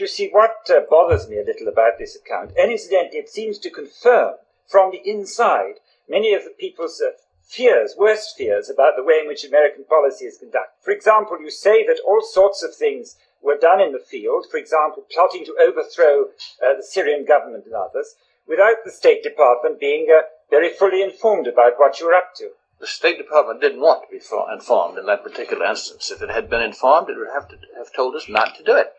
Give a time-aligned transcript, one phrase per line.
[0.00, 3.58] You see, what uh, bothers me a little about this account, and incidentally, it seems
[3.58, 5.74] to confirm from the inside
[6.08, 7.10] many of the people's uh,
[7.44, 10.72] fears, worst fears, about the way in which American policy is conducted.
[10.80, 14.56] For example, you say that all sorts of things were done in the field, for
[14.56, 16.28] example, plotting to overthrow
[16.64, 18.14] uh, the Syrian government and others,
[18.48, 22.52] without the State Department being uh, very fully informed about what you were up to.
[22.80, 26.10] The State Department didn't want to be informed in that particular instance.
[26.10, 28.74] If it had been informed, it would have to have told us not to do
[28.76, 28.94] it.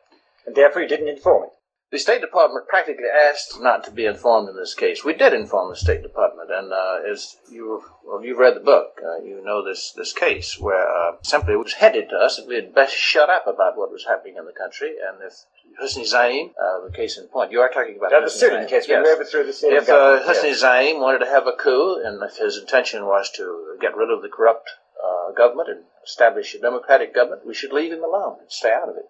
[0.46, 1.50] And therefore you didn't inform it.
[1.92, 5.04] The State Department practically asked not to be informed in this case.
[5.04, 9.02] We did inform the State Department, and uh, as you well, you've read the book,
[9.04, 12.48] uh, you know this this case where uh, simply it was headed to us that
[12.48, 15.44] we had best shut up about what was happening in the country, and if
[15.82, 19.04] Husni Zaim, uh, the case in point, you are talking about the Syrian case, yes.
[19.04, 20.64] we overthrew the Syrian If uh, Husni yes.
[20.64, 24.22] Zaim wanted to have a coup, and if his intention was to get rid of
[24.22, 24.70] the corrupt
[25.04, 28.88] uh, government and establish a democratic government, we should leave him alone and stay out
[28.88, 29.06] of it.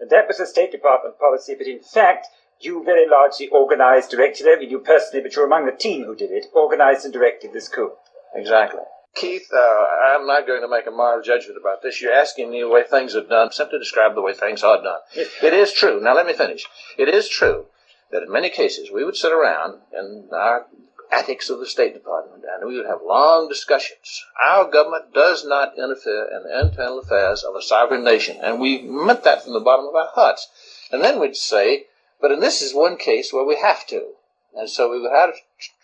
[0.00, 2.26] And that was the State Department policy, but in fact,
[2.60, 6.30] you very largely organized, directed it, you personally, but you're among the team who did
[6.30, 7.92] it, organized and directed this coup.
[8.34, 8.80] Exactly.
[9.14, 9.84] Keith, uh,
[10.16, 12.00] I'm not going to make a moral judgment about this.
[12.00, 13.52] You're asking me the way things are done.
[13.52, 14.98] Simply describe the way things are done.
[15.14, 16.00] It is true.
[16.00, 16.66] Now let me finish.
[16.98, 17.66] It is true
[18.10, 20.66] that in many cases we would sit around in our
[21.12, 24.24] attics of the State Department and we would have long discussions.
[24.42, 28.82] Our government does not interfere in the internal affairs of a sovereign nation, and we
[28.82, 30.48] meant that from the bottom of our hearts.
[30.90, 31.86] And then we'd say,
[32.20, 34.12] but in this is one case where we have to.
[34.56, 35.32] And so we had to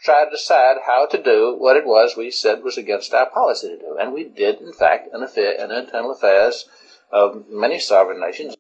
[0.03, 3.69] try to decide how to do what it was we said was against our policy
[3.69, 3.97] to do.
[4.01, 6.69] And we did, in fact, interfere in internal affairs
[7.11, 8.57] of many sovereign nations.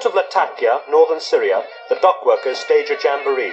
[0.00, 3.52] Port of Latakia, northern Syria, the dock workers stage a jamboree.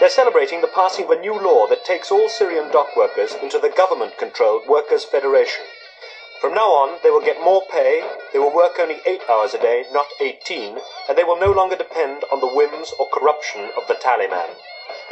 [0.00, 3.58] They're celebrating the passing of a new law that takes all Syrian dock workers into
[3.58, 5.62] the government controlled Workers' Federation.
[6.40, 9.60] From now on, they will get more pay, they will work only eight hours a
[9.60, 13.86] day, not 18, and they will no longer depend on the whims or corruption of
[13.86, 14.56] the Taliban.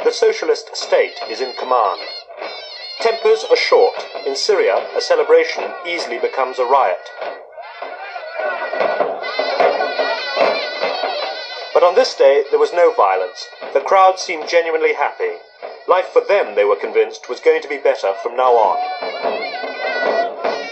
[0.03, 2.01] The socialist state is in command.
[2.99, 3.93] Tempers are short.
[4.25, 7.11] In Syria, a celebration easily becomes a riot.
[11.83, 13.45] But on this day, there was no violence.
[13.73, 15.39] The crowd seemed genuinely happy.
[15.85, 18.79] Life for them, they were convinced, was going to be better from now on.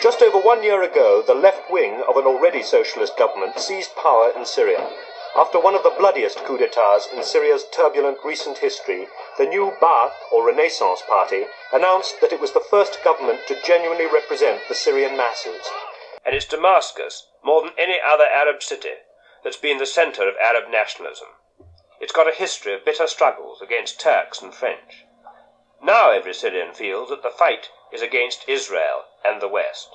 [0.02, 4.32] Just over one year ago, the left wing of an already socialist government seized power
[4.34, 4.88] in Syria.
[5.36, 10.16] After one of the bloodiest coups d'etats in Syria's turbulent recent history, the new Ba'ath,
[10.32, 11.44] or Renaissance Party,
[11.74, 15.70] announced that it was the first government to genuinely represent the Syrian masses.
[16.26, 19.04] And it's Damascus, more than any other Arab city,
[19.44, 21.28] that's been the centre of Arab nationalism.
[22.00, 25.06] It's got a history of bitter struggles against Turks and French.
[25.82, 29.90] Now every Syrian feels that the fight is against Israel and the West.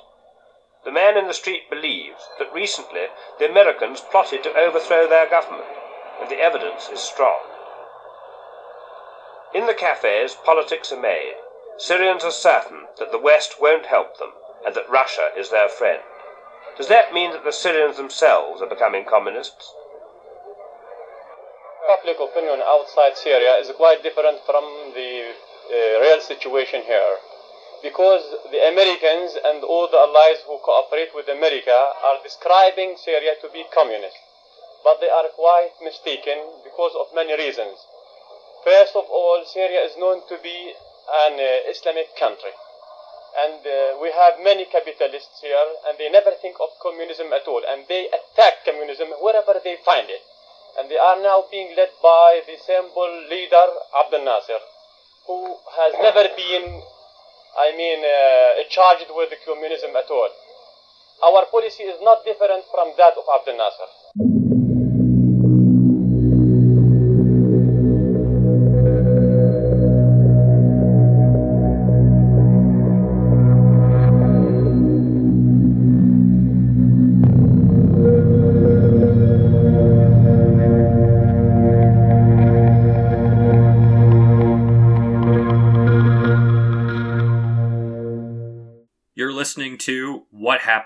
[0.83, 3.07] The man in the street believes that recently
[3.39, 5.67] the Americans plotted to overthrow their government,
[6.21, 7.39] and the evidence is strong.
[9.53, 11.35] In the cafes, politics are made.
[11.77, 14.33] Syrians are certain that the West won't help them
[14.65, 16.03] and that Russia is their friend.
[16.77, 19.73] Does that mean that the Syrians themselves are becoming communists?
[21.87, 25.33] Public opinion outside Syria is quite different from the
[25.73, 27.17] uh, real situation here
[27.81, 28.21] because
[28.51, 31.73] the Americans and all the allies who cooperate with America
[32.05, 34.17] are describing Syria to be communist.
[34.83, 37.77] But they are quite mistaken because of many reasons.
[38.63, 40.73] First of all, Syria is known to be
[41.25, 42.53] an uh, Islamic country.
[43.37, 47.61] And uh, we have many capitalists here, and they never think of communism at all.
[47.69, 50.21] And they attack communism wherever they find it.
[50.79, 54.61] And they are now being led by the symbol leader Abdel Nasser,
[55.25, 56.81] who has never been
[57.57, 60.29] I mean, uh, charged with communism at all.
[61.25, 64.46] Our policy is not different from that of Abdel Nasser.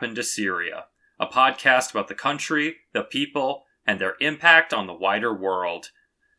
[0.02, 0.86] Happened to Syria,
[1.20, 5.92] a podcast about the country, the people, and their impact on the wider world.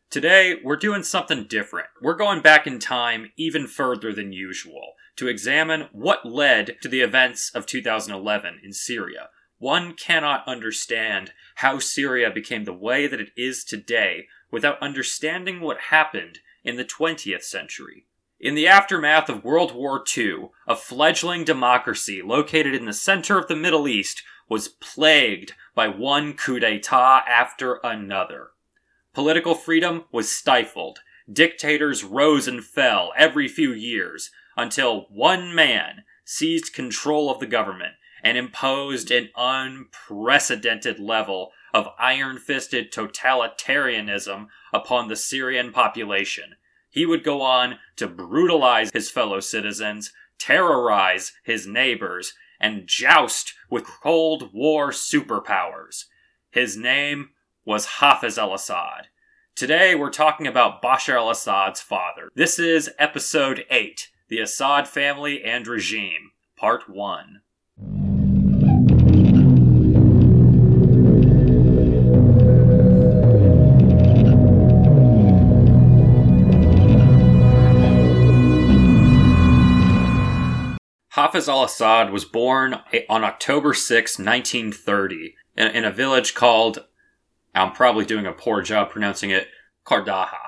[0.09, 1.87] Today, we're doing something different.
[2.01, 6.99] We're going back in time even further than usual to examine what led to the
[6.99, 9.29] events of 2011 in Syria.
[9.59, 15.77] One cannot understand how Syria became the way that it is today without understanding what
[15.89, 18.07] happened in the 20th century.
[18.43, 23.47] In the aftermath of World War II, a fledgling democracy located in the center of
[23.47, 28.49] the Middle East was plagued by one coup d'etat after another.
[29.13, 30.99] Political freedom was stifled.
[31.31, 37.93] Dictators rose and fell every few years until one man seized control of the government
[38.21, 46.55] and imposed an unprecedented level of iron fisted totalitarianism upon the Syrian population.
[46.93, 53.87] He would go on to brutalize his fellow citizens, terrorize his neighbors, and joust with
[53.87, 56.05] Cold War superpowers.
[56.51, 57.29] His name
[57.65, 59.07] was Hafiz al Assad.
[59.55, 62.29] Today we're talking about Bashar al Assad's father.
[62.35, 67.41] This is episode 8 The Assad Family and Regime, part 1.
[81.23, 86.83] Hafiz al Assad was born on October 6, 1930, in, in, a village called,
[87.55, 89.47] I'm probably doing a poor job pronouncing it,
[89.85, 90.42] Kardaha.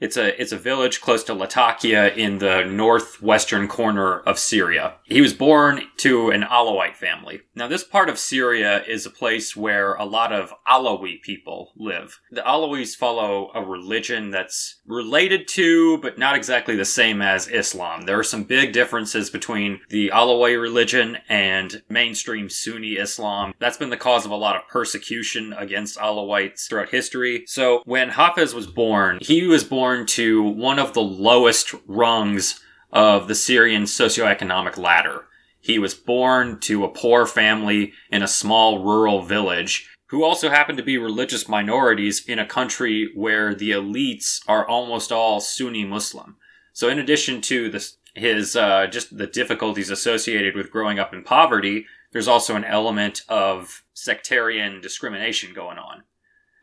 [0.00, 4.96] It's a it's a village close to Latakia in the northwestern corner of Syria.
[5.04, 7.42] He was born to an Alawite family.
[7.54, 12.20] Now this part of Syria is a place where a lot of Alawi people live.
[12.32, 18.02] The Alawis follow a religion that's related to but not exactly the same as Islam.
[18.02, 23.54] There are some big differences between the Alawi religion and mainstream Sunni Islam.
[23.60, 27.44] That's been the cause of a lot of persecution against Alawites throughout history.
[27.46, 32.58] So when Hafiz was born, he was born born to one of the lowest rungs
[32.90, 35.26] of the Syrian socioeconomic ladder.
[35.60, 40.78] He was born to a poor family in a small rural village who also happen
[40.78, 46.36] to be religious minorities in a country where the elites are almost all Sunni Muslim.
[46.72, 51.24] So in addition to this, his uh, just the difficulties associated with growing up in
[51.24, 56.04] poverty, there's also an element of sectarian discrimination going on.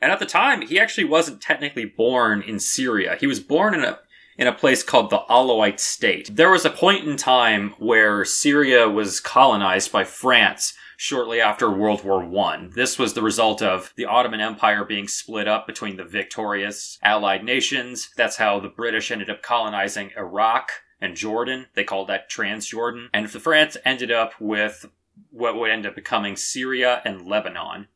[0.01, 3.17] And at the time, he actually wasn't technically born in Syria.
[3.19, 3.99] He was born in a
[4.37, 6.29] in a place called the Alawite state.
[6.35, 12.03] There was a point in time where Syria was colonized by France shortly after World
[12.03, 12.69] War I.
[12.73, 17.43] This was the result of the Ottoman Empire being split up between the victorious Allied
[17.43, 18.09] nations.
[18.15, 21.67] That's how the British ended up colonizing Iraq and Jordan.
[21.73, 23.09] They called that Transjordan.
[23.13, 24.85] And France ended up with
[25.31, 27.87] what would end up becoming Syria and Lebanon.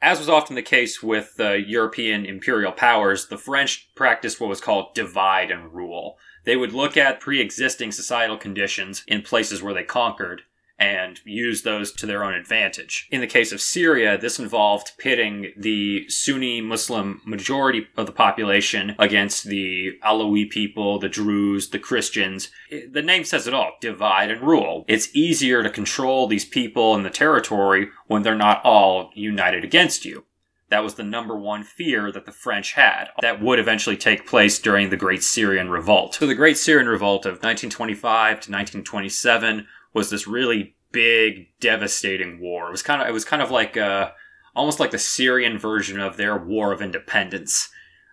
[0.00, 4.60] As was often the case with the European imperial powers, the French practiced what was
[4.60, 6.18] called divide and rule.
[6.44, 10.42] They would look at pre existing societal conditions in places where they conquered
[10.78, 13.08] and use those to their own advantage.
[13.10, 18.94] In the case of Syria, this involved pitting the Sunni Muslim majority of the population
[18.98, 22.50] against the Alawi people, the Druze, the Christians.
[22.70, 24.84] The name says it all divide and rule.
[24.86, 30.04] It's easier to control these people in the territory when they're not all united against
[30.04, 30.24] you.
[30.70, 33.08] That was the number one fear that the French had.
[33.22, 36.16] That would eventually take place during the Great Syrian Revolt.
[36.16, 42.68] So the Great Syrian Revolt of 1925 to 1927 was this really big, devastating war.
[42.68, 44.10] It was kind of it was kind of like uh,
[44.54, 47.68] almost like the Syrian version of their War of Independence,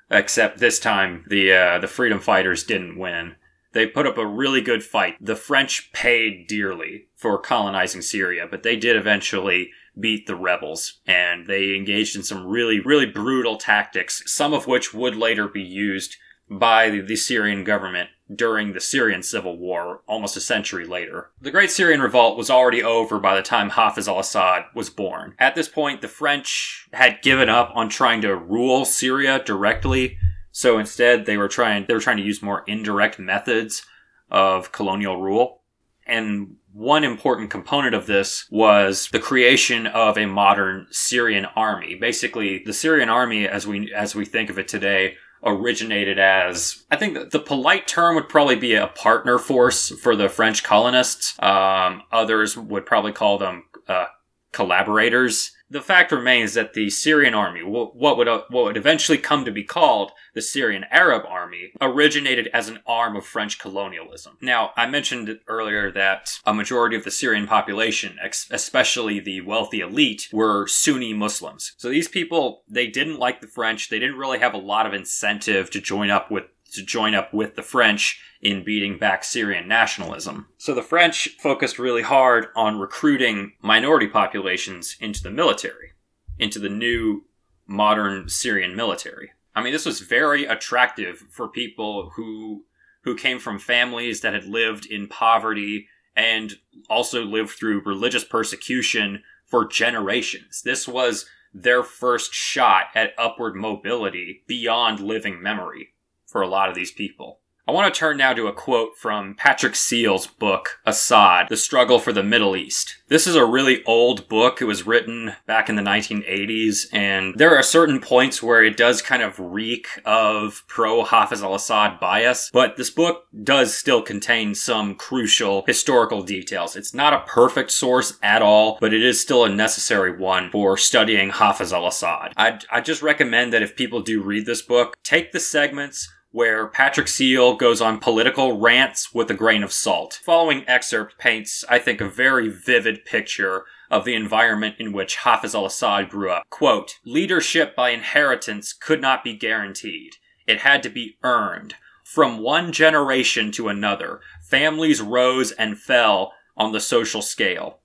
[0.09, 3.35] except this time the uh, the freedom fighters didn't win.
[3.73, 5.15] They put up a really good fight.
[5.19, 11.45] The French paid dearly for colonizing Syria, but they did eventually beat the rebels and
[11.45, 16.15] they engaged in some really, really brutal tactics, some of which would later be used
[16.49, 21.29] by the Syrian government during the Syrian civil war almost a century later.
[21.41, 25.35] The Great Syrian Revolt was already over by the time Hafiz al Assad was born.
[25.37, 30.17] At this point, the French had given up on trying to rule Syria directly,
[30.51, 33.85] so instead they were trying they were trying to use more indirect methods
[34.31, 35.61] of colonial rule.
[36.07, 41.95] And one important component of this was the creation of a modern Syrian army.
[41.95, 45.15] Basically, the Syrian army as we as we think of it today
[45.45, 50.27] originated as I think the polite term would probably be a partner force for the
[50.27, 51.35] French colonists.
[51.41, 54.07] Um, others would probably call them uh,
[54.51, 59.45] collaborators the fact remains that the Syrian army, what would uh, what would eventually come
[59.45, 64.37] to be called the Syrian Arab Army, originated as an arm of French colonialism.
[64.41, 68.17] Now, I mentioned earlier that a majority of the Syrian population,
[68.51, 71.73] especially the wealthy elite, were Sunni Muslims.
[71.77, 73.89] So these people, they didn't like the French.
[73.89, 76.43] They didn't really have a lot of incentive to join up with
[76.75, 80.47] to join up with the French in beating back Syrian nationalism.
[80.57, 85.93] So the French focused really hard on recruiting minority populations into the military,
[86.37, 87.25] into the new
[87.67, 89.31] modern Syrian military.
[89.55, 92.65] I mean, this was very attractive for people who
[93.03, 96.55] who came from families that had lived in poverty and
[96.89, 100.63] also lived through religious persecution for generations.
[100.63, 105.89] This was their first shot at upward mobility beyond living memory
[106.35, 107.39] for a lot of these people.
[107.67, 111.97] I want to turn now to a quote from Patrick Seale's book, Assad, The Struggle
[111.97, 112.97] for the Middle East.
[113.07, 114.61] This is a really old book.
[114.61, 119.01] It was written back in the 1980s, and there are certain points where it does
[119.01, 124.53] kind of reek of pro Hafiz al Assad bias, but this book does still contain
[124.53, 126.75] some crucial historical details.
[126.75, 130.77] It's not a perfect source at all, but it is still a necessary one for
[130.77, 132.33] studying Hafiz al Assad.
[132.37, 136.67] I, I just recommend that if people do read this book, take the segments where
[136.67, 140.19] Patrick Seale goes on political rants with a grain of salt.
[140.25, 145.55] Following excerpt paints, I think, a very vivid picture of the environment in which Hafiz
[145.55, 146.43] al-Assad grew up.
[146.49, 150.15] Quote, leadership by inheritance could not be guaranteed.
[150.45, 151.75] It had to be earned.
[152.03, 157.79] From one generation to another, families rose and fell on the social scale.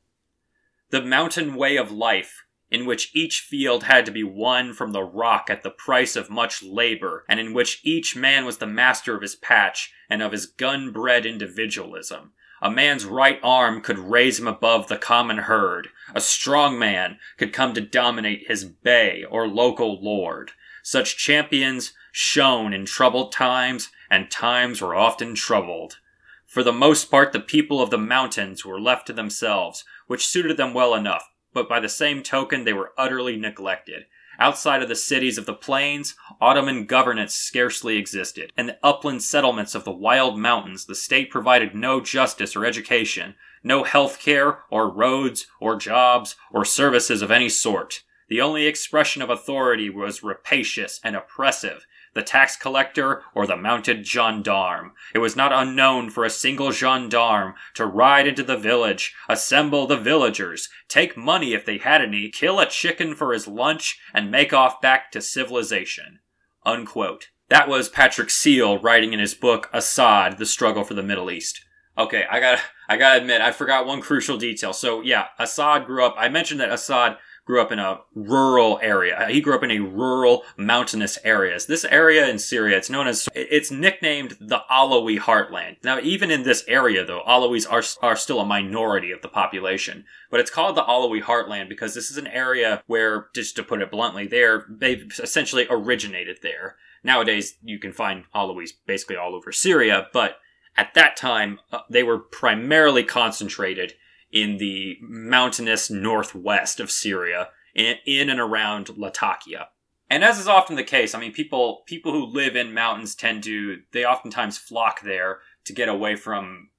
[0.91, 5.03] The mountain way of life in which each field had to be won from the
[5.03, 9.15] rock at the price of much labor, and in which each man was the master
[9.15, 12.33] of his patch and of his gun bred individualism.
[12.63, 15.89] A man's right arm could raise him above the common herd.
[16.15, 20.53] A strong man could come to dominate his bey or local lord.
[20.83, 25.99] Such champions shone in troubled times, and times were often troubled.
[26.47, 30.57] For the most part, the people of the mountains were left to themselves, which suited
[30.57, 34.07] them well enough, but by the same token, they were utterly neglected.
[34.39, 38.53] Outside of the cities of the plains, Ottoman governance scarcely existed.
[38.57, 43.35] In the upland settlements of the wild mountains, the state provided no justice or education,
[43.63, 48.03] no health care, or roads, or jobs, or services of any sort.
[48.29, 54.07] The only expression of authority was rapacious and oppressive, the tax collector, or the mounted
[54.07, 54.93] gendarme.
[55.15, 59.97] It was not unknown for a single gendarme to ride into the village, assemble the
[59.97, 64.53] villagers, take money if they had any, kill a chicken for his lunch, and make
[64.53, 66.19] off back to civilization.
[66.65, 67.29] Unquote.
[67.49, 71.65] That was Patrick Seale writing in his book Assad, The Struggle for the Middle East.
[71.99, 74.73] Okay, I gotta, I gotta admit, I forgot one crucial detail.
[74.73, 77.19] So yeah, Assad grew up, I mentioned that Assad
[77.51, 79.27] grew up in a rural area.
[79.29, 81.67] He grew up in a rural mountainous areas.
[81.67, 85.79] This area in Syria, it's known as, it's nicknamed the Alawi heartland.
[85.83, 90.05] Now, even in this area, though, Alawis are, are still a minority of the population.
[90.31, 93.83] But it's called the Alawi heartland because this is an area where, just to put
[93.83, 96.77] it bluntly, they're, they've essentially originated there.
[97.03, 100.37] Nowadays, you can find Alawis basically all over Syria, but
[100.77, 103.95] at that time, uh, they were primarily concentrated
[104.33, 109.69] in the mountainous northwest of Syria, in, and around Latakia.
[110.09, 113.45] And as is often the case, I mean, people people who live in mountains tend
[113.45, 116.71] to they oftentimes flock there to get away from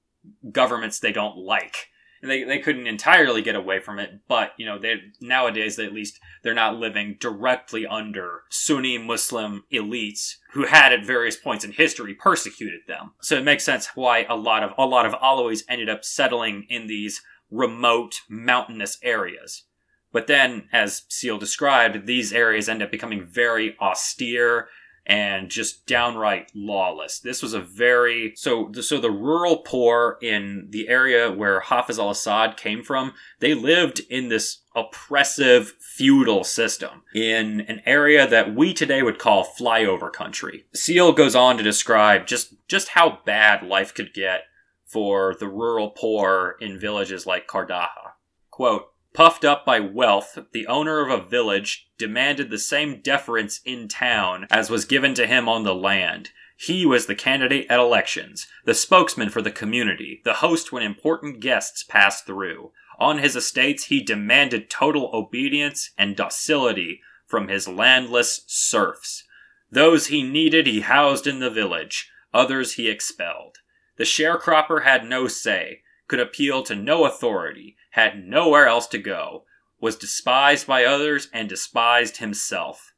[0.51, 1.88] governments they don't like.
[2.22, 5.86] And they, they couldn't entirely get away from it, but you know, they nowadays they
[5.86, 11.63] at least they're not living directly under Sunni Muslim elites who had at various points
[11.63, 13.13] in history persecuted them.
[13.22, 16.65] So it makes sense why a lot of a lot of Alawis ended up settling
[16.70, 19.65] in these remote mountainous areas.
[20.12, 24.67] But then, as Seale described, these areas end up becoming very austere
[25.05, 27.20] and just downright lawless.
[27.20, 32.55] This was a very so so the rural poor in the area where Hafiz al-Assad
[32.55, 39.01] came from, they lived in this oppressive feudal system in an area that we today
[39.01, 40.65] would call flyover country.
[40.74, 44.43] Seale goes on to describe just just how bad life could get
[44.91, 48.13] for the rural poor in villages like Kardaha.
[48.50, 53.89] Quote, Puffed up by wealth, the owner of a village demanded the same deference in
[53.89, 56.29] town as was given to him on the land.
[56.57, 61.39] He was the candidate at elections, the spokesman for the community, the host when important
[61.41, 62.71] guests passed through.
[63.00, 69.24] On his estates, he demanded total obedience and docility from his landless serfs.
[69.71, 73.57] Those he needed he housed in the village, others he expelled.
[74.01, 79.46] The sharecropper had no say, could appeal to no authority, had nowhere else to go,
[79.79, 82.96] was despised by others, and despised himself.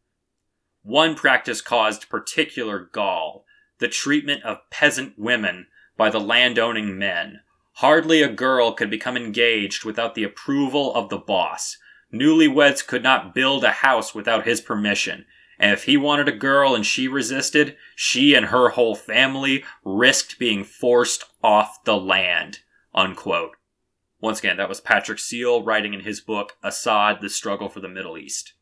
[0.82, 3.44] One practice caused particular gall
[3.80, 5.68] the treatment of peasant women
[5.98, 7.42] by the landowning men.
[7.74, 11.80] Hardly a girl could become engaged without the approval of the boss.
[12.14, 15.26] Newlyweds could not build a house without his permission,
[15.60, 20.40] and if he wanted a girl and she resisted, she and her whole family risked
[20.40, 22.60] being forced off the land.
[22.94, 23.56] Unquote.
[24.20, 27.90] Once again, that was Patrick Seale writing in his book, Assad, The Struggle for the
[27.90, 28.54] Middle East.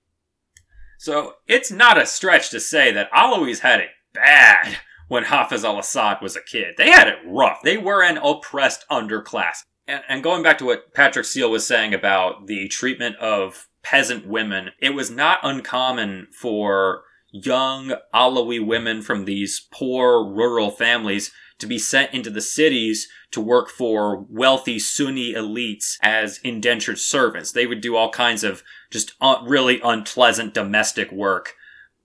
[0.98, 5.78] So, it's not a stretch to say that Alawis had it bad when Hafez al
[5.78, 6.76] Assad was a kid.
[6.78, 7.62] They had it rough.
[7.64, 9.64] They were an oppressed underclass.
[9.88, 14.28] And, and going back to what Patrick Seale was saying about the treatment of peasant
[14.28, 21.68] women, it was not uncommon for young Alawi women from these poor rural families to
[21.68, 27.52] be sent into the cities to work for wealthy Sunni elites as indentured servants.
[27.52, 31.54] They would do all kinds of just un- really unpleasant domestic work.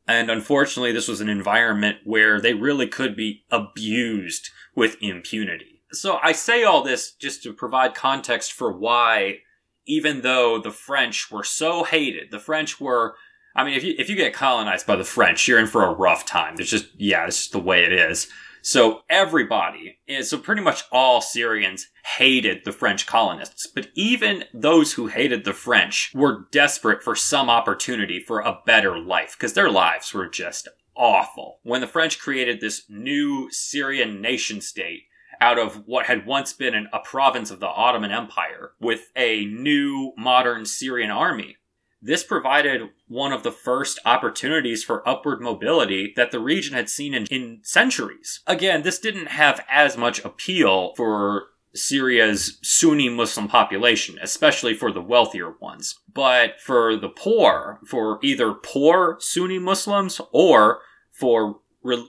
[0.07, 5.83] And unfortunately, this was an environment where they really could be abused with impunity.
[5.91, 9.39] So I say all this just to provide context for why,
[9.87, 13.17] even though the French were so hated, the French were
[13.57, 15.95] I mean, if you if you get colonized by the French, you're in for a
[15.95, 16.57] rough time.
[16.57, 18.29] There's just yeah, it's just the way it is.
[18.61, 21.87] So everybody, eh, so pretty much all Syrians
[22.19, 27.49] hated the French colonists, but even those who hated the French were desperate for some
[27.49, 31.61] opportunity for a better life because their lives were just awful.
[31.63, 35.05] When the French created this new Syrian nation state,
[35.41, 39.47] out of what had once been an, a province of the Ottoman Empire with a
[39.47, 41.57] new modern Syrian army.
[42.03, 47.15] This provided one of the first opportunities for upward mobility that the region had seen
[47.15, 48.41] in, in centuries.
[48.47, 55.03] Again, this didn't have as much appeal for Syria's Sunni Muslim population, especially for the
[55.03, 55.99] wealthier ones.
[56.13, 61.61] But for the poor, for either poor Sunni Muslims or for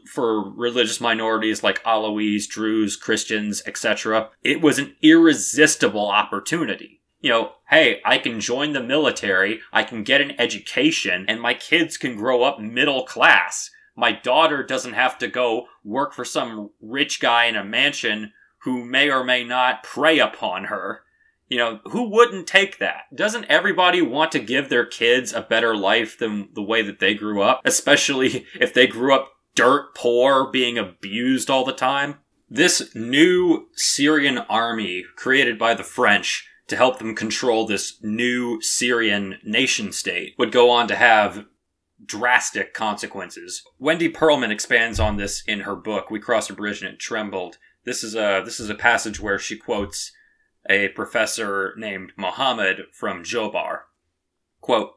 [0.06, 7.52] for religious minorities like Alawis, Druze, Christians, etc., it was an irresistible opportunity you know,
[7.70, 12.16] hey, I can join the military, I can get an education, and my kids can
[12.16, 13.72] grow up middle class.
[13.96, 18.86] My daughter doesn't have to go work for some rich guy in a mansion who
[18.86, 21.02] may or may not prey upon her.
[21.50, 23.14] You know, who wouldn't take that?
[23.16, 27.16] Doesn't everybody want to give their kids a better life than the way that they
[27.16, 27.62] grew up?
[27.66, 32.20] Especially if they grew up dirt poor, being abused all the time?
[32.48, 39.40] This new Syrian army created by the French to help them control this new Syrian
[39.44, 41.46] nation state would go on to have
[42.06, 43.64] drastic consequences.
[43.80, 47.58] Wendy Pearlman expands on this in her book We Crossed a Bridge and It Trembled.
[47.84, 50.12] This is a this is a passage where she quotes
[50.70, 53.80] a professor named Mohammed from Jobar.
[54.62, 54.97] Quote,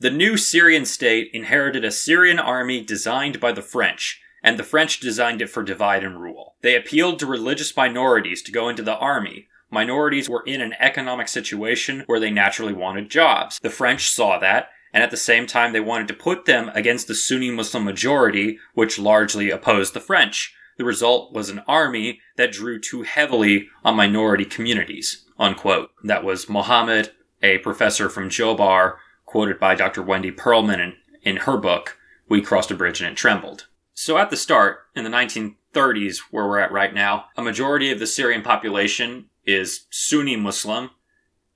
[0.00, 4.98] the new Syrian state inherited a Syrian army designed by the French, and the French
[4.98, 6.54] designed it for divide and rule.
[6.62, 11.28] They appealed to religious minorities to go into the army, minorities were in an economic
[11.28, 13.58] situation where they naturally wanted jobs.
[13.60, 17.06] The French saw that, and at the same time they wanted to put them against
[17.06, 20.54] the Sunni Muslim majority, which largely opposed the French.
[20.76, 25.24] The result was an army that drew too heavily on minority communities.
[25.38, 25.90] Unquote.
[26.02, 28.96] That was Mohammed, a professor from Jobar,
[29.30, 30.02] quoted by Dr.
[30.02, 31.96] Wendy Pearlman in, in her book,
[32.28, 33.68] We Crossed a Bridge and It Trembled.
[33.94, 38.00] So at the start, in the 1930s, where we're at right now, a majority of
[38.00, 40.90] the Syrian population is Sunni Muslim,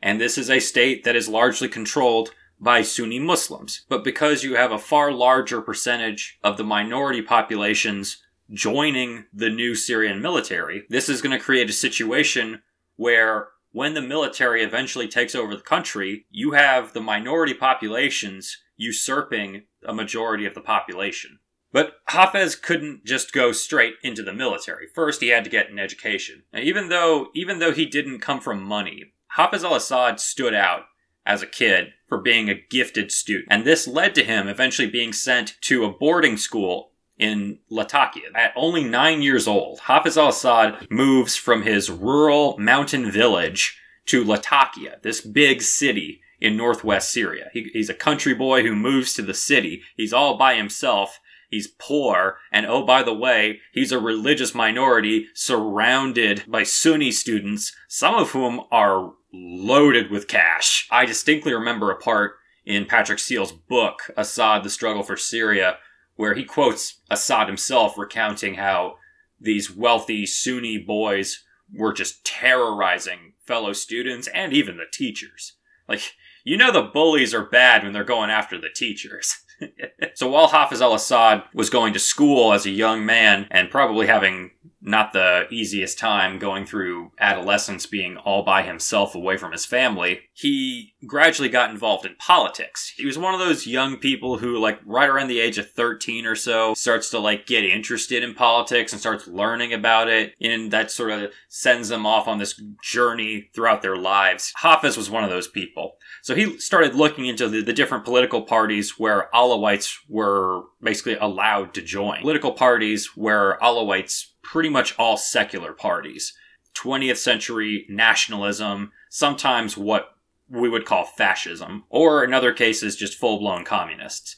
[0.01, 3.85] and this is a state that is largely controlled by Sunni Muslims.
[3.89, 9.75] But because you have a far larger percentage of the minority populations joining the new
[9.75, 12.63] Syrian military, this is going to create a situation
[12.95, 19.65] where when the military eventually takes over the country, you have the minority populations usurping
[19.85, 21.41] a majority of the population.
[21.73, 24.87] But Hafez couldn't just go straight into the military.
[24.95, 26.45] First, he had to get an education.
[26.53, 30.85] Now, even though even though he didn't come from money, Hafez al-Assad stood out
[31.27, 35.13] as a kid for being a gifted student, and this led to him eventually being
[35.13, 38.29] sent to a boarding school in Latakia.
[38.35, 44.99] At only nine years old, Hafez al-Assad moves from his rural mountain village to Latakia,
[45.03, 47.49] this big city in northwest Syria.
[47.53, 49.83] He, he's a country boy who moves to the city.
[49.97, 51.21] He's all by himself
[51.55, 52.39] He's poor.
[52.51, 58.33] And oh, by the way, he's a religious minority surrounded by Sunni students, some of
[58.33, 60.89] whom are loaded with cash.
[60.91, 62.33] I distinctly remember a part
[62.67, 65.77] in Patrick Seale's book, Assad, the Struggle for Syria,
[66.17, 68.97] where he quotes Assad himself recounting how
[69.41, 75.55] these wealthy Sunni boys were just terrorizing fellow students and even the teachers.
[75.89, 79.39] Like, you know the bullies are bad when they're going after the teachers.
[80.15, 84.07] so while Hafiz al Assad was going to school as a young man and probably
[84.07, 84.51] having
[84.85, 90.21] not the easiest time going through adolescence being all by himself away from his family,
[90.35, 92.93] he gradually got involved in politics.
[92.97, 96.27] He was one of those young people who, like, right around the age of 13
[96.27, 100.35] or so, starts to, like, get interested in politics and starts learning about it.
[100.41, 104.53] And that sort of sends them off on this journey throughout their lives.
[104.57, 105.97] Hafiz was one of those people.
[106.25, 111.75] So he started looking into the, the different political parties where Alawites were basically allowed
[111.75, 112.23] to join.
[112.23, 116.33] Political parties where Alawites pretty much all secular parties.
[116.77, 120.17] 20th century nationalism, sometimes what
[120.49, 124.35] we would call fascism, or in other cases, just full blown communists.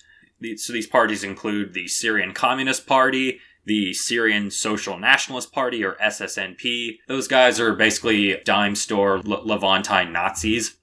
[0.56, 6.98] So these parties include the Syrian Communist Party, the Syrian Social Nationalist Party, or SSNP.
[7.06, 10.78] Those guys are basically dime store Levantine Nazis.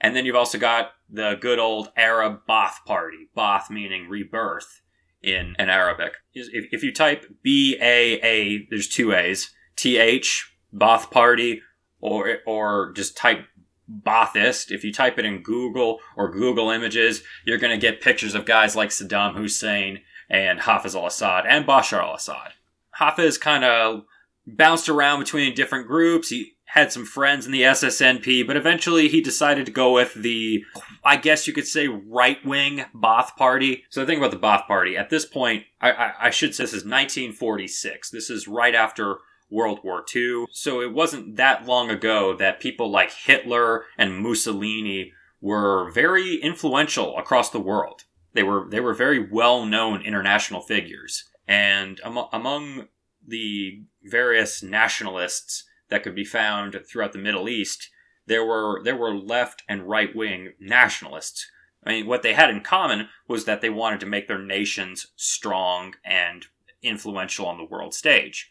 [0.00, 4.80] And then you've also got the good old Arab Ba'ath Party, Ba'ath meaning rebirth
[5.22, 6.14] in, in Arabic.
[6.32, 11.60] If, if you type B A A, there's two A's, T H, Ba'ath Party,
[12.00, 13.44] or, or just type
[13.90, 14.70] Ba'athist.
[14.70, 18.46] If you type it in Google or Google Images, you're going to get pictures of
[18.46, 22.52] guys like Saddam Hussein and Hafiz al Assad and Bashar al Assad.
[22.92, 24.04] Hafiz kind of
[24.46, 26.28] bounced around between different groups.
[26.28, 30.64] He had some friends in the SSNP, but eventually he decided to go with the,
[31.04, 33.84] I guess you could say, right wing Ba'ath Party.
[33.90, 36.62] So the thing about the Ba'ath Party, at this point, I, I, I, should say
[36.62, 38.10] this is 1946.
[38.10, 39.18] This is right after
[39.50, 40.46] World War II.
[40.52, 47.18] So it wasn't that long ago that people like Hitler and Mussolini were very influential
[47.18, 48.04] across the world.
[48.32, 51.24] They were, they were very well known international figures.
[51.48, 52.86] And am- among
[53.26, 57.90] the various nationalists, that could be found throughout the Middle East,
[58.26, 61.50] there were there were left and right wing nationalists.
[61.84, 65.06] I mean, what they had in common was that they wanted to make their nations
[65.16, 66.46] strong and
[66.82, 68.50] influential on the world stage.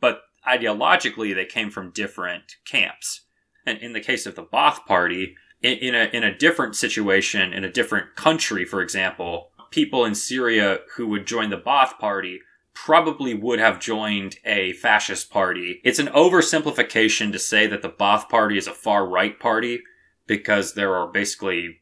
[0.00, 3.22] But ideologically, they came from different camps.
[3.64, 7.64] And in the case of the Ba'ath Party, in, a, in a different situation, in
[7.64, 12.40] a different country, for example, people in Syria who would join the Ba'ath Party
[12.76, 15.80] probably would have joined a fascist party.
[15.82, 19.80] It's an oversimplification to say that the Ba'ath Party is a far right party
[20.26, 21.80] because there are basically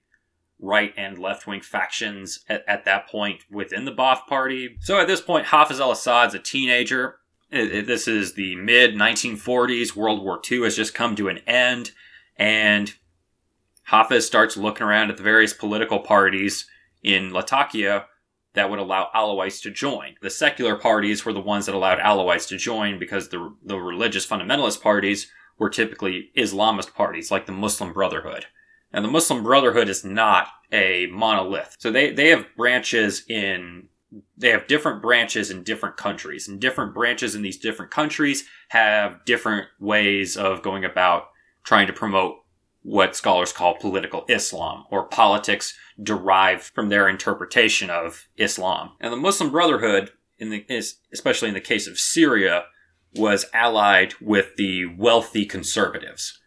[0.60, 4.76] right and left wing factions at, at, that point within the Ba'ath Party.
[4.80, 7.16] So at this point, Hafiz al Assad's a teenager.
[7.50, 9.96] this is the mid 1940s.
[9.96, 11.90] World War II has just come to an end.
[12.36, 12.94] And
[13.82, 16.66] Hafiz starts looking around at the various political parties
[17.02, 18.06] in Latakia
[18.54, 20.14] that would allow Alawites to join.
[20.22, 24.26] The secular parties were the ones that allowed Alawites to join because the, the religious
[24.26, 28.46] fundamentalist parties were typically Islamist parties like the Muslim Brotherhood.
[28.92, 31.76] And the Muslim Brotherhood is not a monolith.
[31.78, 33.88] So they, they have branches in,
[34.36, 36.46] they have different branches in different countries.
[36.46, 41.30] And different branches in these different countries have different ways of going about
[41.64, 42.36] trying to promote
[42.84, 48.92] what scholars call political Islam or politics derived from their interpretation of Islam.
[49.00, 50.64] And the Muslim Brotherhood, in the,
[51.12, 52.64] especially in the case of Syria,
[53.16, 56.38] was allied with the wealthy conservatives.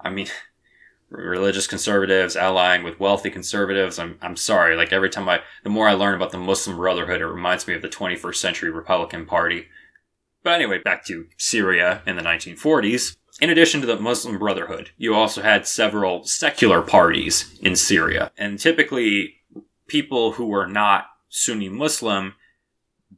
[0.00, 0.26] I mean,
[1.08, 4.00] religious conservatives allying with wealthy conservatives.
[4.00, 4.74] I'm, I'm sorry.
[4.74, 7.74] Like every time I, the more I learn about the Muslim Brotherhood, it reminds me
[7.74, 9.66] of the 21st century Republican Party.
[10.42, 13.16] But anyway, back to Syria in the 1940s.
[13.40, 18.32] In addition to the Muslim Brotherhood, you also had several secular parties in Syria.
[18.38, 19.34] And typically,
[19.86, 22.34] people who were not Sunni Muslim,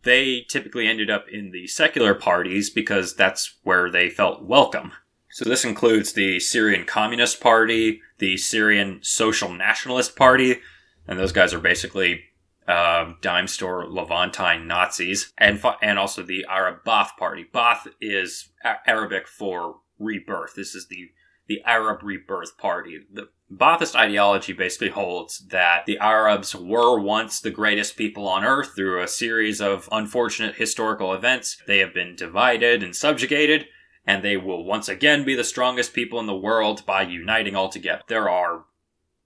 [0.03, 4.93] they typically ended up in the secular parties because that's where they felt welcome.
[5.31, 10.59] So this includes the Syrian Communist Party, the Syrian Social Nationalist Party,
[11.07, 12.25] and those guys are basically
[12.67, 17.47] uh, dime store Levantine Nazis, and and also the Arab Ba'ath Party.
[17.55, 18.49] Ba'ath is
[18.87, 20.55] Arabic for rebirth.
[20.55, 21.11] This is the
[21.49, 23.01] the Arab Rebirth Party.
[23.11, 28.75] The Ba'athist ideology basically holds that the Arabs were once the greatest people on earth
[28.77, 31.57] through a series of unfortunate historical events.
[31.67, 33.67] They have been divided and subjugated,
[34.07, 37.71] and they will once again be the strongest people in the world by uniting all
[37.71, 38.03] together.
[38.07, 38.67] There are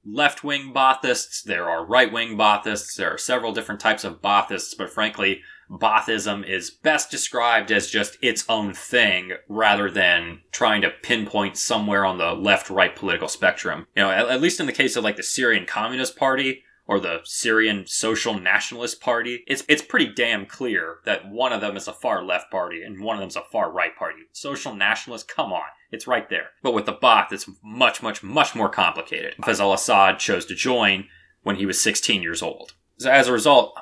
[0.04, 4.76] left wing Baathists, there are right wing Baathists, there are several different types of Baathists,
[4.76, 10.90] but frankly, Baathism is best described as just its own thing rather than trying to
[10.90, 13.86] pinpoint somewhere on the left right political spectrum.
[13.96, 17.00] You know, at, at, least in the case of like the Syrian Communist Party or
[17.00, 21.88] the Syrian Social Nationalist Party, it's, it's pretty damn clear that one of them is
[21.88, 24.22] a far left party and one of them's a far right party.
[24.32, 25.62] Social Nationalist, come on.
[25.90, 26.50] It's right there.
[26.62, 30.54] But with the Ba'ath, it's much, much, much more complicated because al Assad chose to
[30.54, 31.08] join
[31.42, 32.74] when he was 16 years old.
[32.98, 33.74] So as a result,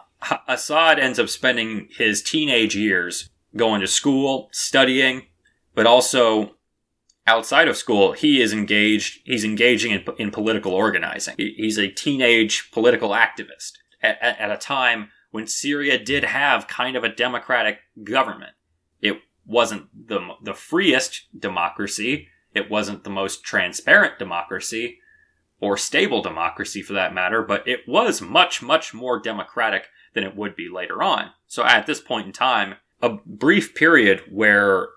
[0.48, 5.26] Assad ends up spending his teenage years going to school, studying,
[5.74, 6.56] but also
[7.26, 9.20] outside of school, he is engaged.
[9.24, 11.34] He's engaging in, in political organizing.
[11.38, 16.96] He's a teenage political activist at, at, at a time when Syria did have kind
[16.96, 18.52] of a democratic government.
[19.00, 22.28] It wasn't the the freest democracy.
[22.54, 24.98] It wasn't the most transparent democracy
[25.60, 30.36] or stable democracy for that matter, but it was much much more democratic than it
[30.36, 31.30] would be later on.
[31.46, 34.88] So at this point in time, a brief period where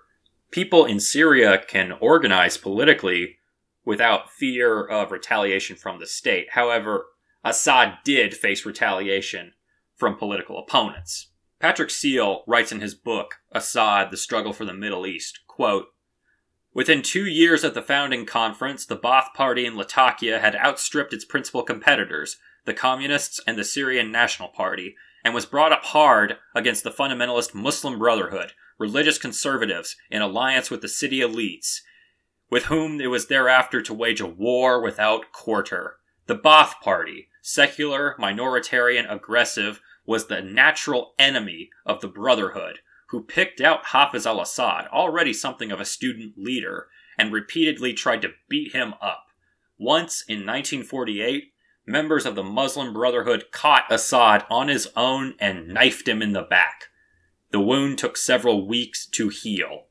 [0.50, 3.36] people in Syria can organize politically
[3.84, 6.48] without fear of retaliation from the state.
[6.50, 7.06] However,
[7.44, 9.52] Assad did face retaliation
[9.94, 11.30] from political opponents.
[11.60, 15.86] Patrick Seale writes in his book, Assad, The Struggle for the Middle East, quote,
[16.72, 21.24] Within two years of the founding conference, the Ba'ath Party in Latakia had outstripped its
[21.24, 26.84] principal competitors, the Communists and the Syrian National Party, and was brought up hard against
[26.84, 31.80] the fundamentalist Muslim Brotherhood, religious conservatives, in alliance with the city elites,
[32.50, 35.96] with whom it was thereafter to wage a war without quarter.
[36.26, 43.60] The Ba'ath Party, secular, minoritarian, aggressive, was the natural enemy of the Brotherhood, who picked
[43.60, 48.72] out Hafiz al Assad, already something of a student leader, and repeatedly tried to beat
[48.72, 49.26] him up.
[49.78, 51.53] Once in 1948,
[51.86, 56.42] members of the Muslim Brotherhood caught Assad on his own and knifed him in the
[56.42, 56.86] back.
[57.50, 59.86] The wound took several weeks to heal.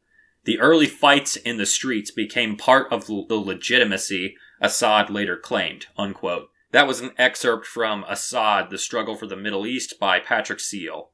[0.45, 5.87] The early fights in the streets became part of the legitimacy Assad later claimed.
[5.97, 6.49] Unquote.
[6.71, 11.11] That was an excerpt from Assad, The Struggle for the Middle East by Patrick Seale.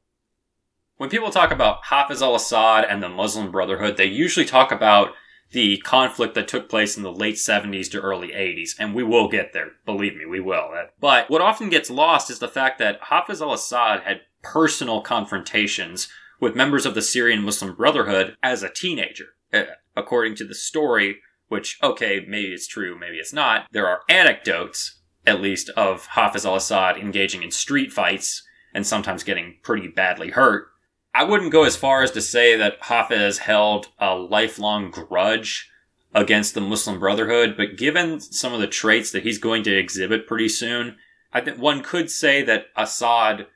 [0.96, 5.14] When people talk about Hafiz al Assad and the Muslim Brotherhood, they usually talk about
[5.52, 9.28] the conflict that took place in the late 70s to early 80s, and we will
[9.28, 9.72] get there.
[9.86, 10.72] Believe me, we will.
[11.00, 16.08] But what often gets lost is the fact that Hafiz al Assad had personal confrontations
[16.40, 19.30] with members of the Syrian Muslim Brotherhood as a teenager.
[19.52, 19.64] Uh,
[19.96, 25.00] according to the story, which, okay, maybe it's true, maybe it's not, there are anecdotes
[25.26, 30.30] at least, of Hafiz al Assad engaging in street fights and sometimes getting pretty badly
[30.30, 30.68] hurt.
[31.14, 35.70] I wouldn't go as far as to say that Hafiz held a lifelong grudge
[36.14, 40.28] against the Muslim Brotherhood, but given some of the traits that he's going to exhibit
[40.28, 40.98] pretty soon,
[41.34, 43.48] I think one could say that Assad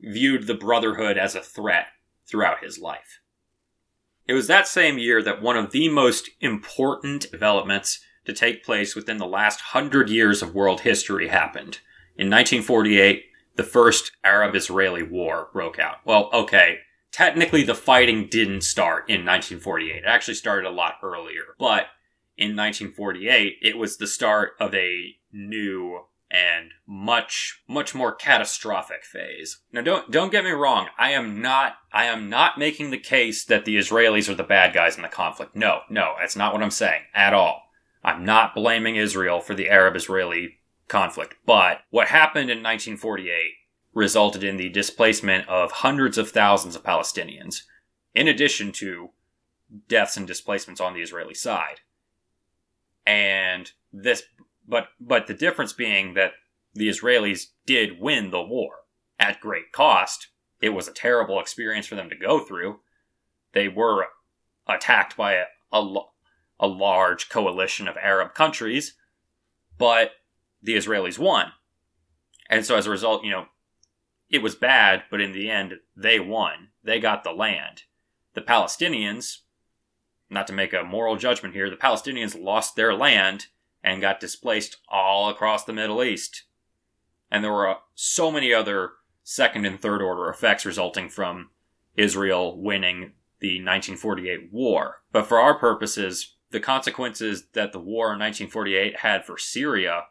[0.00, 1.86] viewed the Brotherhood as a threat
[2.26, 3.20] throughout his life.
[4.26, 8.94] It was that same year that one of the most important developments to take place
[8.94, 11.80] within the last hundred years of world history happened.
[12.16, 13.24] In 1948,
[13.56, 15.96] the first Arab Israeli war broke out.
[16.04, 16.78] Well, okay,
[17.14, 19.98] technically the fighting didn't start in 1948.
[19.98, 21.54] It actually started a lot earlier.
[21.60, 21.86] But
[22.36, 29.60] in 1948, it was the start of a new and much much more catastrophic phase.
[29.72, 33.44] Now don't don't get me wrong, I am not I am not making the case
[33.44, 35.54] that the Israelis are the bad guys in the conflict.
[35.54, 37.62] No, no, that's not what I'm saying at all.
[38.02, 40.56] I'm not blaming Israel for the Arab Israeli
[40.88, 43.52] conflict, but what happened in 1948
[43.94, 47.62] resulted in the displacement of hundreds of thousands of Palestinians,
[48.14, 49.10] in addition to
[49.88, 51.80] deaths and displacements on the Israeli side.
[53.06, 54.24] And this,
[54.66, 56.32] but, but the difference being that
[56.74, 58.78] the Israelis did win the war
[59.18, 60.28] at great cost.
[60.60, 62.80] It was a terrible experience for them to go through.
[63.52, 64.06] They were
[64.66, 66.00] attacked by a, a,
[66.58, 68.94] a large coalition of Arab countries,
[69.78, 70.12] but
[70.62, 71.52] the Israelis won.
[72.50, 73.46] And so as a result, you know,
[74.30, 76.68] it was bad, but in the end, they won.
[76.82, 77.82] They got the land.
[78.34, 79.38] The Palestinians,
[80.28, 83.46] not to make a moral judgment here, the Palestinians lost their land
[83.82, 86.44] and got displaced all across the Middle East.
[87.30, 91.50] And there were uh, so many other second and third order effects resulting from
[91.96, 95.02] Israel winning the 1948 war.
[95.12, 100.04] But for our purposes, the consequences that the war in 1948 had for Syria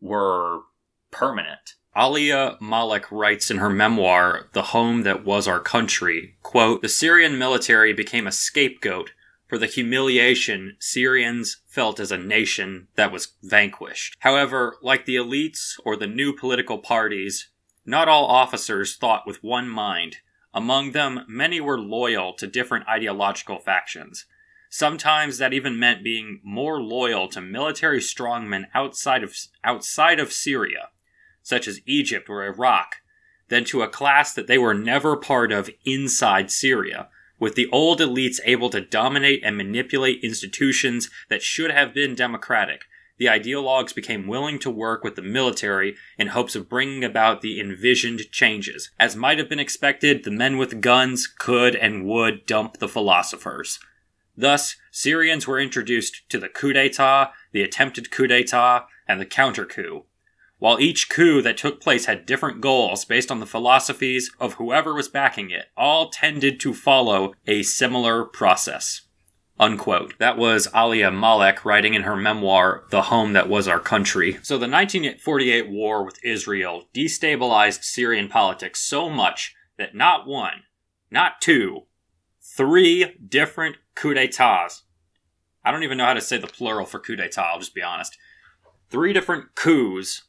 [0.00, 0.62] were
[1.10, 1.74] permanent.
[1.94, 7.36] Alia Malek writes in her memoir, The Home That Was Our Country, quote, The Syrian
[7.36, 9.12] military became a scapegoat
[9.46, 14.16] for the humiliation Syrians felt as a nation that was vanquished.
[14.20, 17.50] However, like the elites or the new political parties,
[17.84, 20.16] not all officers thought with one mind.
[20.54, 24.24] Among them, many were loyal to different ideological factions.
[24.70, 30.88] Sometimes that even meant being more loyal to military strongmen outside of, outside of Syria,
[31.42, 32.96] such as Egypt or Iraq,
[33.48, 38.00] than to a class that they were never part of inside Syria, with the old
[38.00, 42.84] elites able to dominate and manipulate institutions that should have been democratic.
[43.22, 47.60] the ideologues became willing to work with the military in hopes of bringing about the
[47.60, 48.90] envisioned changes.
[48.98, 53.78] As might have been expected, the men with guns could and would dump the philosophers.
[54.36, 59.66] Thus, Syrians were introduced to the coup d'etat, the attempted coup d'etat, and the counter
[59.66, 60.06] coup.
[60.62, 64.94] While each coup that took place had different goals based on the philosophies of whoever
[64.94, 69.00] was backing it, all tended to follow a similar process.
[69.58, 70.16] Unquote.
[70.20, 74.34] That was Alia Malek writing in her memoir, The Home That Was Our Country.
[74.44, 80.62] So the 1948 war with Israel destabilized Syrian politics so much that not one,
[81.10, 81.86] not two,
[82.40, 84.82] three different coup d'etats.
[85.64, 87.82] I don't even know how to say the plural for coup d'etat, I'll just be
[87.82, 88.16] honest.
[88.90, 90.22] Three different coups,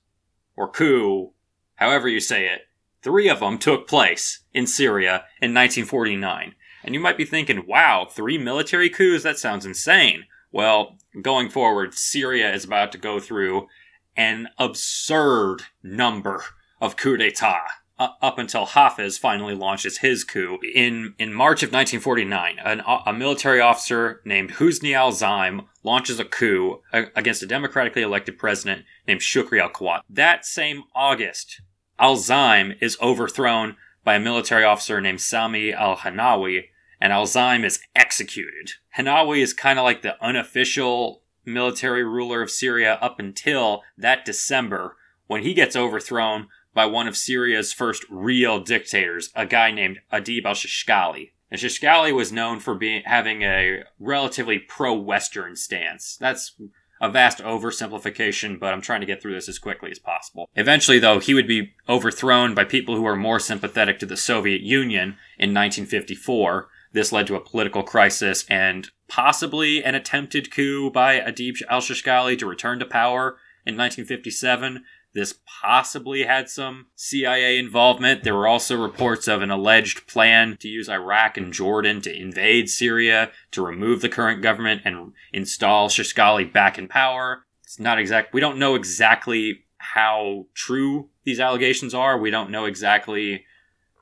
[0.56, 1.32] or coup,
[1.76, 2.68] however you say it,
[3.02, 6.56] three of them took place in Syria in 1949.
[6.84, 9.24] And you might be thinking, wow, three military coups?
[9.24, 10.26] That sounds insane.
[10.52, 13.68] Well, going forward, Syria is about to go through
[14.16, 16.44] an absurd number
[16.80, 17.68] of coups d'etat.
[18.00, 20.58] Uh, up until Hafez finally launches his coup.
[20.74, 26.26] In, in March of 1949, an, a military officer named Husni al Zaim launches a
[26.26, 30.02] coup against a democratically elected president named Shukri al Quwat.
[30.10, 31.62] That same August,
[32.00, 36.64] al Zaim is overthrown by a military officer named Sami al Hanawi
[37.04, 38.72] and Al-Zaim is executed.
[38.98, 44.96] Hanawi is kind of like the unofficial military ruler of Syria up until that December
[45.28, 50.46] when he gets overthrown by one of Syria's first real dictators, a guy named Adib
[50.46, 51.32] al-Shishkali.
[51.52, 56.18] And Shishkali was known for being having a relatively pro-Western stance.
[56.20, 56.56] That's
[57.00, 60.50] a vast oversimplification, but I'm trying to get through this as quickly as possible.
[60.56, 64.62] Eventually, though, he would be overthrown by people who were more sympathetic to the Soviet
[64.62, 71.20] Union in 1954, this led to a political crisis and possibly an attempted coup by
[71.20, 74.84] Adib al Shishkali to return to power in 1957.
[75.14, 78.24] This possibly had some CIA involvement.
[78.24, 82.70] There were also reports of an alleged plan to use Iraq and Jordan to invade
[82.70, 87.46] Syria to remove the current government and install Shishkali back in power.
[87.64, 88.34] It's not exact.
[88.34, 92.18] We don't know exactly how true these allegations are.
[92.18, 93.46] We don't know exactly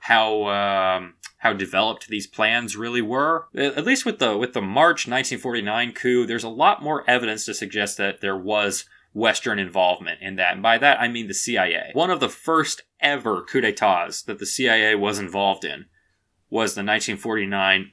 [0.01, 3.47] how um, how developed these plans really were.
[3.55, 7.53] At least with the with the March 1949 coup, there's a lot more evidence to
[7.53, 10.53] suggest that there was Western involvement in that.
[10.53, 11.91] And by that I mean the CIA.
[11.93, 15.85] One of the first ever coups d'etats that the CIA was involved in
[16.49, 17.91] was the 1949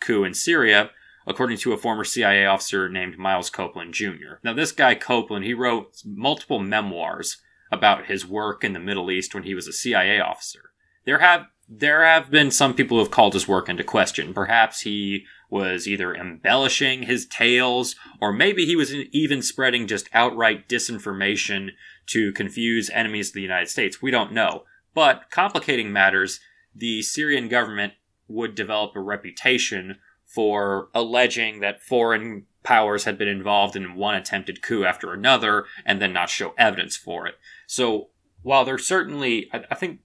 [0.00, 0.90] coup in Syria,
[1.26, 4.40] according to a former CIA officer named Miles Copeland Jr.
[4.42, 9.34] Now, this guy Copeland, he wrote multiple memoirs about his work in the Middle East
[9.34, 10.72] when he was a CIA officer.
[11.04, 14.34] There have there have been some people who have called his work into question.
[14.34, 20.66] Perhaps he was either embellishing his tales, or maybe he was even spreading just outright
[20.66, 21.68] disinformation
[22.06, 24.00] to confuse enemies of the United States.
[24.00, 24.64] We don't know.
[24.94, 26.40] But complicating matters,
[26.74, 27.92] the Syrian government
[28.28, 34.62] would develop a reputation for alleging that foreign powers had been involved in one attempted
[34.62, 37.34] coup after another and then not show evidence for it.
[37.66, 38.08] So
[38.40, 40.00] while there's certainly, I, I think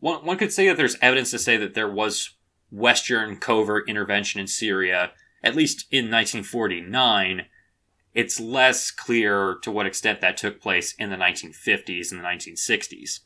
[0.00, 2.30] one, one could say that there's evidence to say that there was
[2.70, 7.46] Western covert intervention in Syria, at least in 1949.
[8.14, 13.20] It's less clear to what extent that took place in the 1950s and the 1960s.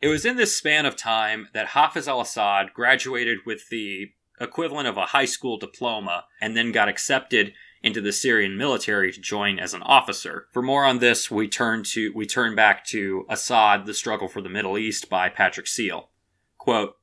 [0.00, 4.86] It was in this span of time that Hafiz al Assad graduated with the equivalent
[4.86, 9.58] of a high school diploma and then got accepted into the Syrian military to join
[9.58, 10.46] as an officer.
[10.52, 14.40] For more on this, we turn to we turn back to Assad: The Struggle for
[14.40, 16.10] the Middle East by Patrick Seale.
[16.58, 16.96] Quote,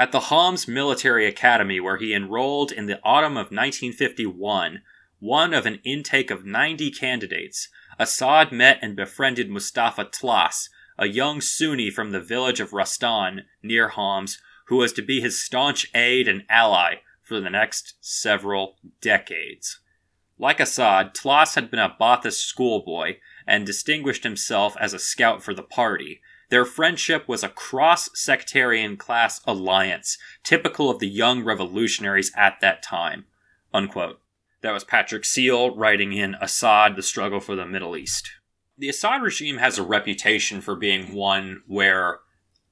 [0.00, 4.80] At the Homs Military Academy, where he enrolled in the autumn of 1951,
[5.18, 11.42] one of an intake of 90 candidates, Assad met and befriended Mustafa Tlass, a young
[11.42, 16.28] Sunni from the village of Rastan near Homs, who was to be his staunch aide
[16.28, 19.80] and ally for the next several decades.
[20.38, 25.52] Like Assad, Tlass had been a Ba'athist schoolboy and distinguished himself as a scout for
[25.52, 32.32] the party, their friendship was a cross sectarian class alliance, typical of the young revolutionaries
[32.36, 33.24] at that time.
[33.72, 34.20] Unquote.
[34.62, 38.30] That was Patrick Seale writing in Assad, the Struggle for the Middle East.
[38.76, 42.20] The Assad regime has a reputation for being one where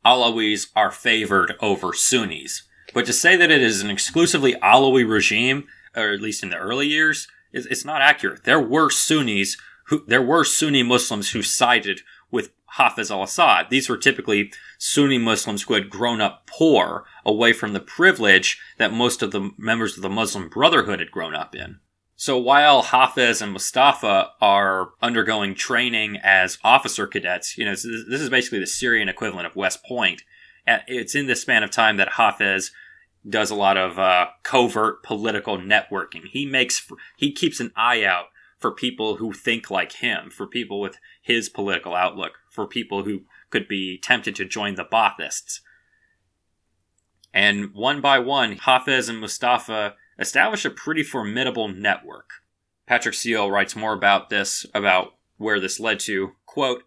[0.04, 2.64] Alawis are favored over Sunnis.
[2.92, 5.64] But to say that it is an exclusively Alawi regime,
[5.96, 8.44] or at least in the early years, it's not accurate.
[8.44, 13.66] There were Sunnis who, there were Sunni Muslims who sided with Hafiz al Assad.
[13.70, 18.92] These were typically Sunni Muslims who had grown up poor, away from the privilege that
[18.92, 21.80] most of the members of the Muslim Brotherhood had grown up in.
[22.16, 28.28] So while Hafez and Mustafa are undergoing training as officer cadets, you know, this is
[28.28, 30.22] basically the Syrian equivalent of West Point.
[30.66, 32.72] It's in this span of time that Hafez
[33.28, 36.24] does a lot of uh, covert political networking.
[36.30, 38.26] He makes he keeps an eye out
[38.58, 43.22] for people who think like him, for people with his political outlook, for people who
[43.50, 45.60] could be tempted to join the Baathists.
[47.32, 52.30] And one by one, Hafez and Mustafa establish a pretty formidable network.
[52.86, 56.32] Patrick Seale writes more about this, about where this led to.
[56.46, 56.82] Quote,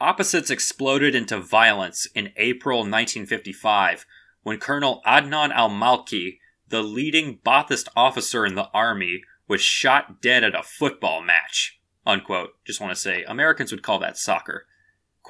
[0.00, 4.06] Opposites exploded into violence in April 1955
[4.42, 10.42] when Colonel Adnan al Malki, the leading Baathist officer in the army, was shot dead
[10.42, 11.78] at a football match.
[12.06, 12.50] Unquote.
[12.64, 14.66] Just want to say, Americans would call that soccer.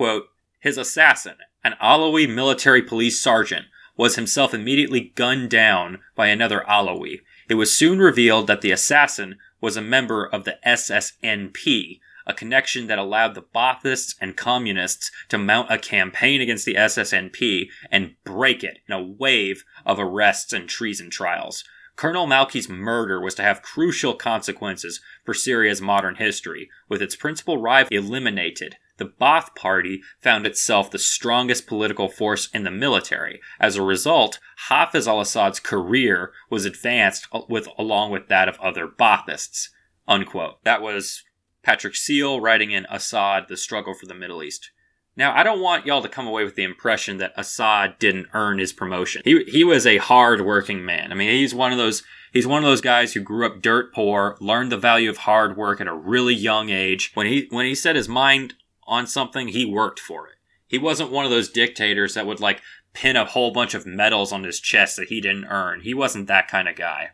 [0.00, 0.30] Quote,
[0.60, 3.66] his assassin, an Alawi military police sergeant,
[3.98, 7.20] was himself immediately gunned down by another Alawi.
[7.50, 12.86] It was soon revealed that the assassin was a member of the SSNP, a connection
[12.86, 18.64] that allowed the Baathists and communists to mount a campaign against the SSNP and break
[18.64, 21.62] it in a wave of arrests and treason trials.
[21.96, 27.58] Colonel Malki's murder was to have crucial consequences for Syria's modern history, with its principal
[27.60, 33.40] rival eliminated, the Baath Party found itself the strongest political force in the military.
[33.58, 34.38] As a result,
[34.68, 39.70] Hafez al-Assad's career was advanced with along with that of other Baathists.
[40.06, 40.62] Unquote.
[40.64, 41.24] That was
[41.62, 44.70] Patrick Seale writing in Assad, The Struggle for the Middle East.
[45.16, 48.58] Now, I don't want y'all to come away with the impression that Assad didn't earn
[48.58, 49.22] his promotion.
[49.24, 51.10] He he was a hard-working man.
[51.10, 53.92] I mean, he's one of those he's one of those guys who grew up dirt
[53.92, 57.10] poor, learned the value of hard work at a really young age.
[57.14, 58.54] When he when he set his mind
[58.90, 60.34] on something, he worked for it.
[60.66, 62.60] He wasn't one of those dictators that would like
[62.92, 65.80] pin a whole bunch of medals on his chest that he didn't earn.
[65.80, 67.10] He wasn't that kind of guy.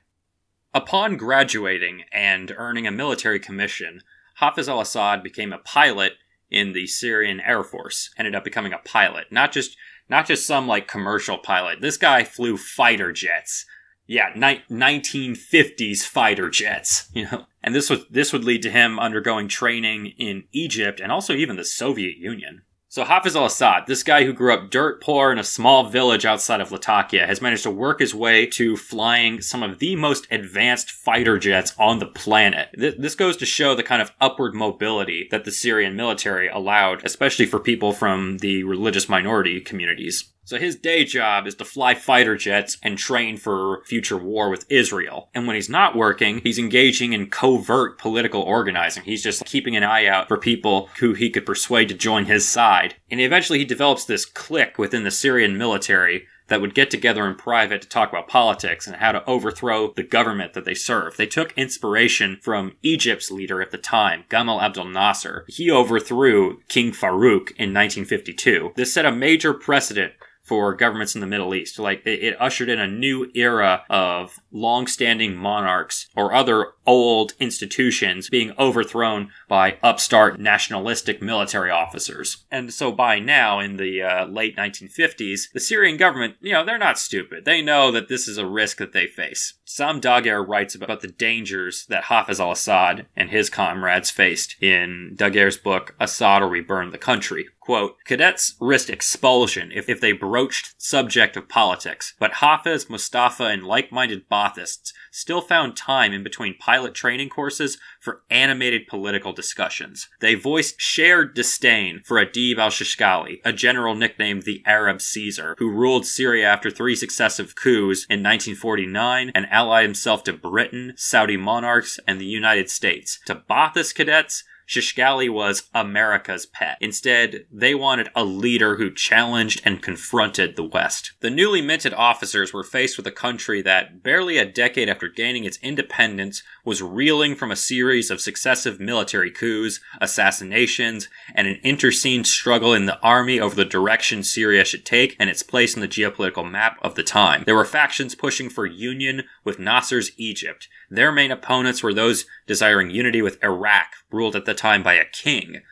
[0.74, 4.02] Upon graduating and earning a military commission,
[4.40, 6.14] Hafez al Assad became a pilot
[6.50, 9.26] in the Syrian Air Force, ended up becoming a pilot.
[9.30, 9.76] Not just
[10.08, 11.80] not just some like commercial pilot.
[11.80, 13.66] This guy flew fighter jets.
[14.06, 17.46] Yeah, ni- 1950s fighter jets, you know.
[17.62, 21.56] And this would this would lead to him undergoing training in Egypt and also even
[21.56, 22.62] the Soviet Union.
[22.88, 26.62] So Hafiz al-Assad, this guy who grew up dirt poor in a small village outside
[26.62, 30.92] of Latakia, has managed to work his way to flying some of the most advanced
[30.92, 32.68] fighter jets on the planet.
[32.74, 37.44] This goes to show the kind of upward mobility that the Syrian military allowed, especially
[37.44, 40.32] for people from the religious minority communities.
[40.46, 44.64] So his day job is to fly fighter jets and train for future war with
[44.68, 45.28] Israel.
[45.34, 49.02] And when he's not working, he's engaging in covert political organizing.
[49.02, 52.48] He's just keeping an eye out for people who he could persuade to join his
[52.48, 52.94] side.
[53.10, 57.34] And eventually he develops this clique within the Syrian military that would get together in
[57.34, 61.16] private to talk about politics and how to overthrow the government that they serve.
[61.16, 65.44] They took inspiration from Egypt's leader at the time, Gamal Abdel Nasser.
[65.48, 68.74] He overthrew King Farouk in 1952.
[68.76, 70.12] This set a major precedent
[70.46, 71.78] for governments in the Middle East.
[71.78, 78.30] Like it, it ushered in a new era of long-standing monarchs or other old institutions
[78.30, 82.44] being overthrown by upstart nationalistic military officers.
[82.50, 86.78] And so by now, in the uh, late 1950s, the Syrian government, you know, they're
[86.78, 87.44] not stupid.
[87.44, 89.54] They know that this is a risk that they face.
[89.64, 95.56] Sam Dagher writes about the dangers that Hafez al-Assad and his comrades faced in Dagher's
[95.56, 97.48] book, Assad or We Burn the Country.
[97.66, 103.64] Quote, cadets risked expulsion if, if they broached subject of politics, but Hafez, Mustafa, and
[103.64, 110.08] like-minded Baathists still found time in between pilot training courses for animated political discussions.
[110.20, 116.06] They voiced shared disdain for Adib al-Shishkali, a general nicknamed the Arab Caesar, who ruled
[116.06, 122.20] Syria after three successive coups in 1949 and allied himself to Britain, Saudi monarchs, and
[122.20, 123.18] the United States.
[123.26, 126.76] To Baathist cadets, Shishkali was America's pet.
[126.80, 131.12] Instead, they wanted a leader who challenged and confronted the West.
[131.20, 135.44] The newly minted officers were faced with a country that, barely a decade after gaining
[135.44, 142.24] its independence, was reeling from a series of successive military coups, assassinations, and an internecine
[142.24, 145.88] struggle in the army over the direction Syria should take and its place in the
[145.88, 147.44] geopolitical map of the time.
[147.46, 150.68] There were factions pushing for union with Nasser's Egypt.
[150.90, 155.04] Their main opponents were those desiring unity with Iraq, ruled at the time by a
[155.04, 155.62] king.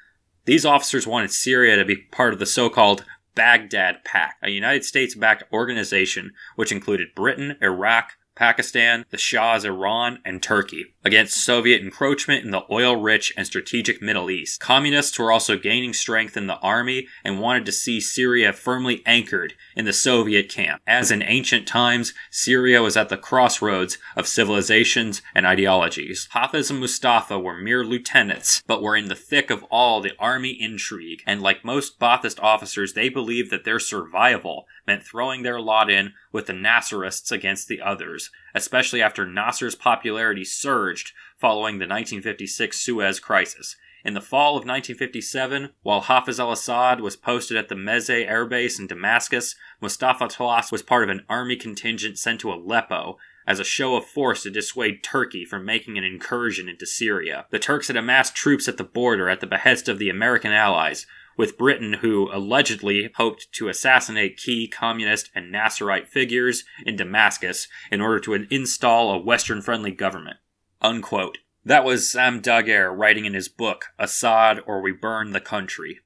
[0.44, 4.84] These officers wanted Syria to be part of the so called Baghdad Pact, a United
[4.84, 11.82] States backed organization which included Britain, Iraq, Pakistan, the Shah's Iran, and Turkey, against Soviet
[11.82, 14.60] encroachment in the oil rich and strategic Middle East.
[14.60, 19.54] Communists were also gaining strength in the army and wanted to see Syria firmly anchored
[19.76, 20.82] in the Soviet camp.
[20.86, 26.28] As in ancient times, Syria was at the crossroads of civilizations and ideologies.
[26.32, 30.56] Hafiz and Mustafa were mere lieutenants, but were in the thick of all the army
[30.60, 35.90] intrigue, and like most Ba'athist officers, they believed that their survival meant throwing their lot
[35.90, 42.78] in with the Nasserists against the others, especially after Nasser's popularity surged following the 1956
[42.78, 43.76] Suez Crisis.
[44.04, 48.44] In the fall of 1957, while Hafiz al Assad was posted at the Mezeh air
[48.44, 53.16] base in Damascus, Mustafa Tlass was part of an army contingent sent to Aleppo
[53.46, 57.46] as a show of force to dissuade Turkey from making an incursion into Syria.
[57.50, 61.06] The Turks had amassed troops at the border at the behest of the American allies,
[61.36, 68.00] with Britain, who allegedly hoped to assassinate key communist and Nasserite figures in Damascus in
[68.00, 70.36] order to install a Western friendly government.
[70.80, 71.38] Unquote.
[71.64, 76.00] That was Sam Dagher writing in his book, Assad or We Burn the Country.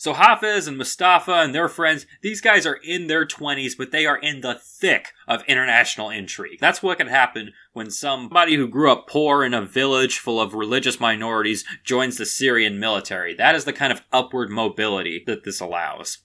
[0.00, 4.06] So Hafiz and Mustafa and their friends, these guys are in their 20s, but they
[4.06, 6.58] are in the thick of international intrigue.
[6.58, 10.54] That's what can happen when somebody who grew up poor in a village full of
[10.54, 13.34] religious minorities joins the Syrian military.
[13.34, 16.20] That is the kind of upward mobility that this allows.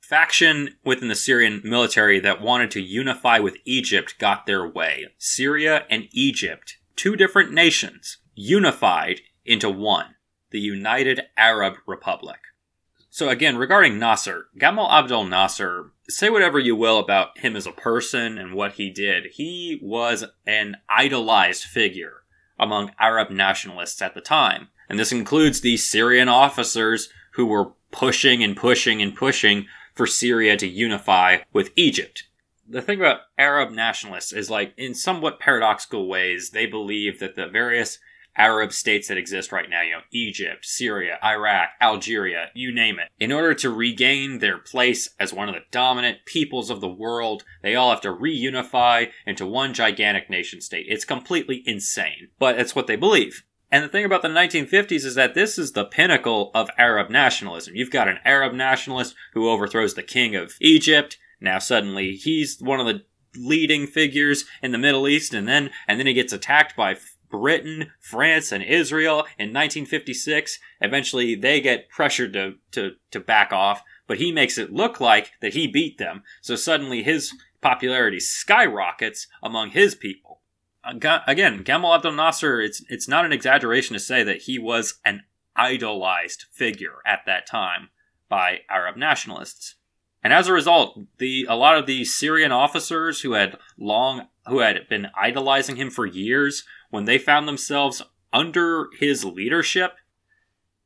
[0.00, 5.06] Faction within the Syrian military that wanted to unify with Egypt got their way.
[5.18, 10.16] Syria and Egypt, two different nations, unified into one
[10.50, 12.38] the United Arab Republic.
[13.12, 17.72] So again, regarding Nasser, Gamal Abdel Nasser, say whatever you will about him as a
[17.72, 22.22] person and what he did, he was an idolized figure
[22.58, 24.68] among Arab nationalists at the time.
[24.88, 30.56] And this includes the Syrian officers who were pushing and pushing and pushing for Syria
[30.56, 32.24] to unify with Egypt.
[32.68, 37.48] The thing about Arab nationalists is like, in somewhat paradoxical ways, they believe that the
[37.48, 37.98] various
[38.36, 43.08] Arab states that exist right now, you know, Egypt, Syria, Iraq, Algeria, you name it.
[43.18, 47.44] In order to regain their place as one of the dominant peoples of the world,
[47.62, 50.86] they all have to reunify into one gigantic nation state.
[50.88, 53.44] It's completely insane, but it's what they believe.
[53.72, 57.76] And the thing about the 1950s is that this is the pinnacle of Arab nationalism.
[57.76, 61.18] You've got an Arab nationalist who overthrows the king of Egypt.
[61.40, 63.04] Now suddenly he's one of the
[63.36, 66.96] leading figures in the Middle East and then and then he gets attacked by
[67.30, 70.58] Britain, France, and Israel in 1956.
[70.80, 75.32] Eventually, they get pressured to, to, to back off, but he makes it look like
[75.40, 76.22] that he beat them.
[76.40, 80.40] So suddenly his popularity skyrockets among his people.
[80.82, 85.24] Again, Gamal Abdel Nasser, it's, it's not an exaggeration to say that he was an
[85.54, 87.90] idolized figure at that time
[88.28, 89.74] by Arab nationalists.
[90.22, 94.58] And as a result, the a lot of the Syrian officers who had long who
[94.58, 99.94] had been idolizing him for years when they found themselves under his leadership,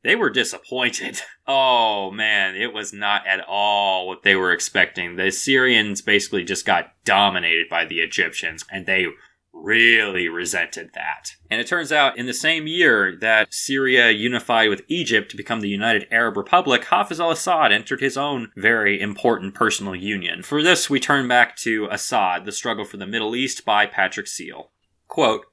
[0.03, 1.21] they were disappointed.
[1.47, 5.15] Oh man, it was not at all what they were expecting.
[5.15, 9.05] The Syrians basically just got dominated by the Egyptians, and they
[9.53, 11.35] really resented that.
[11.49, 15.61] And it turns out in the same year that Syria unified with Egypt to become
[15.61, 20.43] the United Arab Republic, Hafiz al Assad entered his own very important personal union.
[20.43, 24.27] For this, we turn back to Assad, The Struggle for the Middle East by Patrick
[24.27, 24.71] Seale.
[25.07, 25.45] Quote,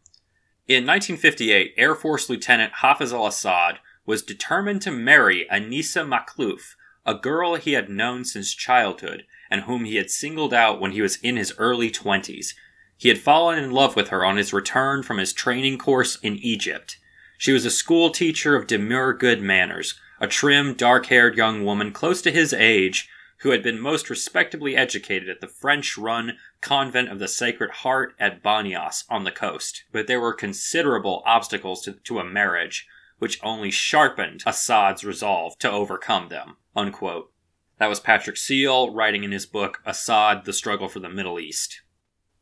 [0.74, 7.14] in 1958, Air Force Lieutenant Hafiz al Assad was determined to marry Anissa Makhlouf, a
[7.14, 11.16] girl he had known since childhood and whom he had singled out when he was
[11.16, 12.54] in his early 20s.
[12.96, 16.36] He had fallen in love with her on his return from his training course in
[16.36, 16.98] Egypt.
[17.36, 21.92] She was a school teacher of demure good manners, a trim, dark haired young woman
[21.92, 23.08] close to his age
[23.42, 28.14] who had been most respectably educated at the French run convent of the Sacred Heart
[28.18, 29.82] at Banias on the coast.
[29.90, 32.86] But there were considerable obstacles to, to a marriage,
[33.18, 36.56] which only sharpened Assad's resolve to overcome them.
[36.76, 37.32] Unquote.
[37.78, 41.82] That was Patrick Seale writing in his book Assad, The Struggle for the Middle East.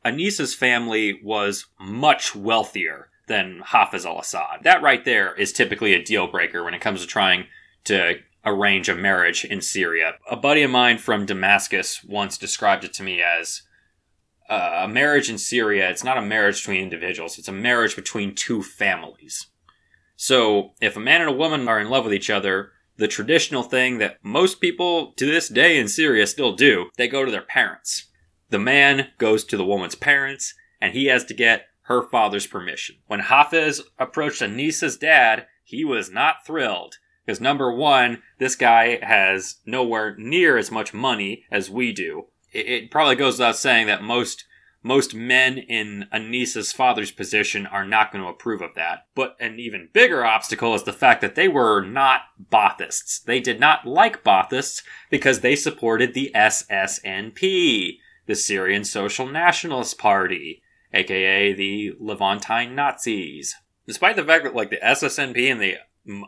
[0.04, 4.64] Anissa's family was much wealthier than Hafiz al Assad.
[4.64, 7.46] That right there is typically a deal breaker when it comes to trying
[7.84, 10.14] to arrange a marriage in Syria.
[10.30, 13.62] A buddy of mine from Damascus once described it to me as
[14.48, 15.88] uh, a marriage in Syria.
[15.90, 19.46] It's not a marriage between individuals, it's a marriage between two families.
[20.16, 23.62] So, if a man and a woman are in love with each other, the traditional
[23.62, 27.40] thing that most people to this day in Syria still do, they go to their
[27.40, 28.08] parents.
[28.50, 32.96] The man goes to the woman's parents, and he has to get her father's permission.
[33.06, 36.96] When Hafiz approached Anissa's dad, he was not thrilled.
[37.30, 42.26] Because number one, this guy has nowhere near as much money as we do.
[42.52, 44.46] It, it probably goes without saying that most
[44.82, 49.06] most men in Anisa's father's position are not going to approve of that.
[49.14, 53.22] But an even bigger obstacle is the fact that they were not Baathists.
[53.22, 60.64] They did not like Baathists because they supported the SSNP, the Syrian Social Nationalist Party,
[60.92, 63.54] aka the Levantine Nazis.
[63.86, 65.76] Despite the fact that like the SSNP and the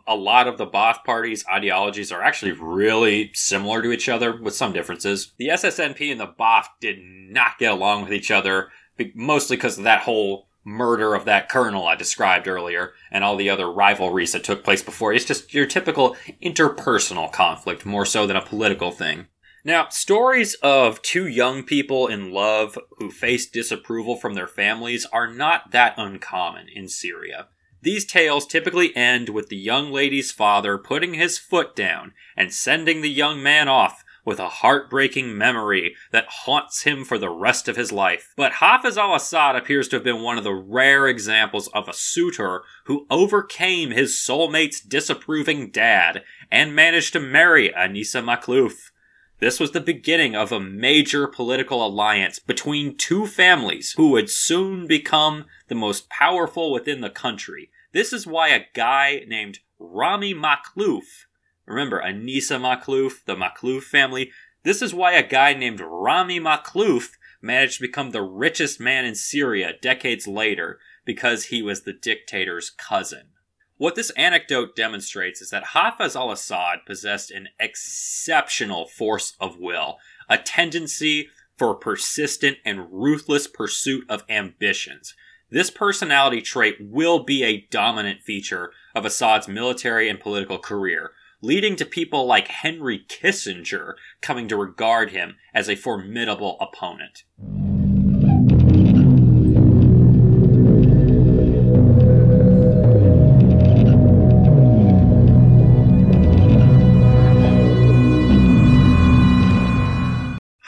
[0.07, 4.55] a lot of the Baath party's ideologies are actually really similar to each other with
[4.55, 5.33] some differences.
[5.39, 8.71] The SSNP and the Baath did not get along with each other,
[9.15, 13.51] mostly because of that whole murder of that colonel I described earlier and all the
[13.51, 15.13] other rivalries that took place before.
[15.13, 19.27] It's just your typical interpersonal conflict more so than a political thing.
[19.65, 25.33] Now, stories of two young people in love who face disapproval from their families are
[25.33, 27.47] not that uncommon in Syria.
[27.83, 33.01] These tales typically end with the young lady's father putting his foot down and sending
[33.01, 37.75] the young man off with a heartbreaking memory that haunts him for the rest of
[37.75, 38.33] his life.
[38.37, 41.93] But Hafiz al Assad appears to have been one of the rare examples of a
[41.93, 46.23] suitor who overcame his soulmate's disapproving dad
[46.53, 48.93] and managed to marry Anisa Makhlouf.
[49.41, 54.87] This was the beginning of a major political alliance between two families who would soon
[54.87, 57.71] become the most powerful within the country.
[57.93, 61.27] This is why a guy named Rami Makhlouf,
[61.67, 64.31] remember Anisa Makhlouf, the Makhlouf family,
[64.65, 67.11] this is why a guy named Rami Makhlouf
[67.43, 72.71] managed to become the richest man in Syria decades later because he was the dictator's
[72.71, 73.29] cousin.
[73.77, 79.99] What this anecdote demonstrates is that Hafez al Assad possessed an exceptional force of will,
[80.29, 81.29] a tendency
[81.59, 85.15] for persistent and ruthless pursuit of ambitions.
[85.53, 91.11] This personality trait will be a dominant feature of Assad's military and political career,
[91.43, 93.93] leading to people like Henry Kissinger
[94.23, 97.25] coming to regard him as a formidable opponent.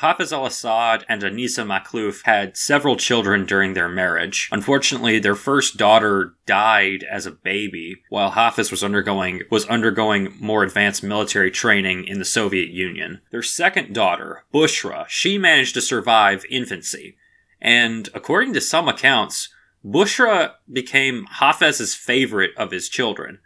[0.05, 4.51] Hafiz al Assad and Anisa Makhlouf had several children during their marriage.
[4.53, 10.63] Unfortunately, their first daughter died as a baby while Hafiz was undergoing was undergoing more
[10.63, 13.23] advanced military training in the Soviet Union.
[13.31, 17.17] Their second daughter, Bushra, she managed to survive infancy.
[17.59, 19.49] And according to some accounts,
[19.83, 23.39] Bushra became Hafez's favorite of his children.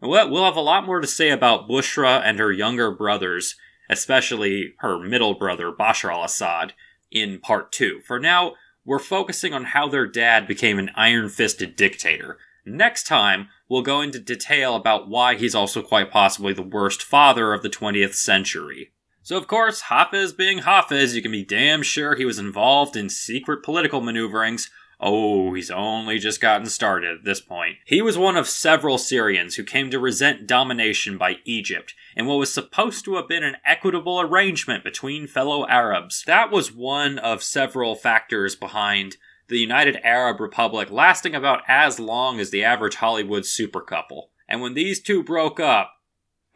[0.00, 3.56] We'll have a lot more to say about Bushra and her younger brothers
[3.88, 6.72] especially her middle brother, Bashar al Assad,
[7.10, 8.00] in part two.
[8.06, 8.54] For now,
[8.84, 12.38] we're focusing on how their dad became an iron fisted dictator.
[12.66, 17.52] Next time, we'll go into detail about why he's also quite possibly the worst father
[17.52, 18.90] of the 20th century.
[19.22, 23.08] So, of course, Hafiz being Hafiz, you can be damn sure he was involved in
[23.08, 24.70] secret political maneuverings
[25.00, 27.76] Oh, he's only just gotten started at this point.
[27.84, 32.38] He was one of several Syrians who came to resent domination by Egypt in what
[32.38, 36.22] was supposed to have been an equitable arrangement between fellow Arabs.
[36.26, 39.16] That was one of several factors behind
[39.48, 44.30] the United Arab Republic lasting about as long as the average Hollywood super couple.
[44.48, 45.92] And when these two broke up,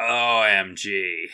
[0.01, 1.27] OMG.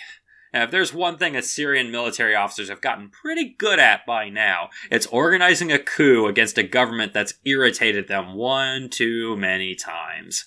[0.55, 4.71] Now, if there's one thing Assyrian military officers have gotten pretty good at by now,
[4.89, 10.45] it's organizing a coup against a government that's irritated them one too many times.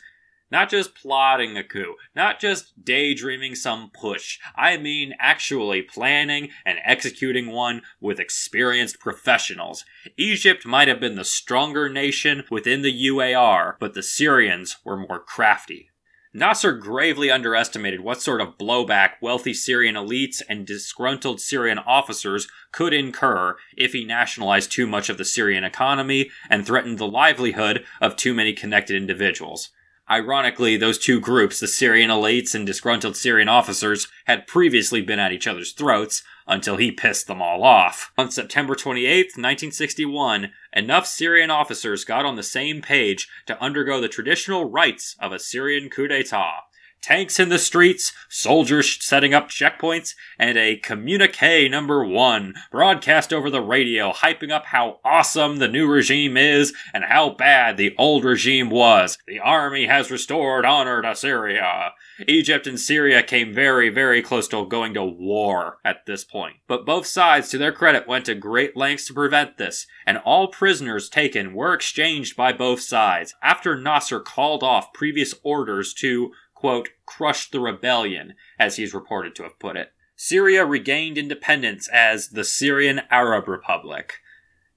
[0.49, 4.39] Not just plotting a coup, not just daydreaming some push.
[4.55, 9.83] I mean actually planning and executing one with experienced professionals.
[10.15, 15.19] Egypt might have been the stronger nation within the UAR, but the Syrians were more
[15.19, 15.89] crafty.
[16.37, 22.93] Nasser gravely underestimated what sort of blowback wealthy Syrian elites and disgruntled Syrian officers could
[22.93, 28.15] incur if he nationalized too much of the Syrian economy and threatened the livelihood of
[28.15, 29.69] too many connected individuals.
[30.07, 35.31] Ironically, those two groups, the Syrian elites and disgruntled Syrian officers, had previously been at
[35.31, 38.11] each other's throats until he pissed them all off.
[38.17, 44.07] On September 28, 1961, enough Syrian officers got on the same page to undergo the
[44.07, 46.66] traditional rites of a Syrian coup d'etat
[47.07, 53.49] tanks in the streets, soldiers setting up checkpoints, and a communique number one broadcast over
[53.49, 58.25] the radio hyping up how awesome the new regime is and how bad the old
[58.25, 59.17] regime was.
[59.25, 61.93] The army has restored honor to Syria.
[62.27, 66.57] Egypt and Syria came very, very close to going to war at this point.
[66.67, 70.49] But both sides, to their credit, went to great lengths to prevent this, and all
[70.49, 76.89] prisoners taken were exchanged by both sides after Nasser called off previous orders to quote,
[77.05, 79.91] crushed the rebellion, as he's reported to have put it.
[80.15, 84.15] Syria regained independence as the Syrian Arab Republic.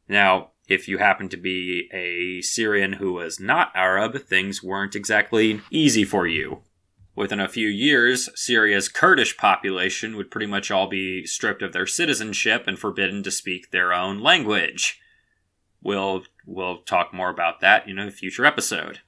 [0.07, 5.61] Now, If you happen to be a Syrian who was not Arab, things weren't exactly
[5.69, 6.63] easy for you.
[7.17, 11.89] Within a few years, Syria's Kurdish population would pretty much all be stripped of their
[11.89, 15.01] citizenship and forbidden to speak their own language.
[15.83, 19.01] We'll we'll talk more about that in a future episode.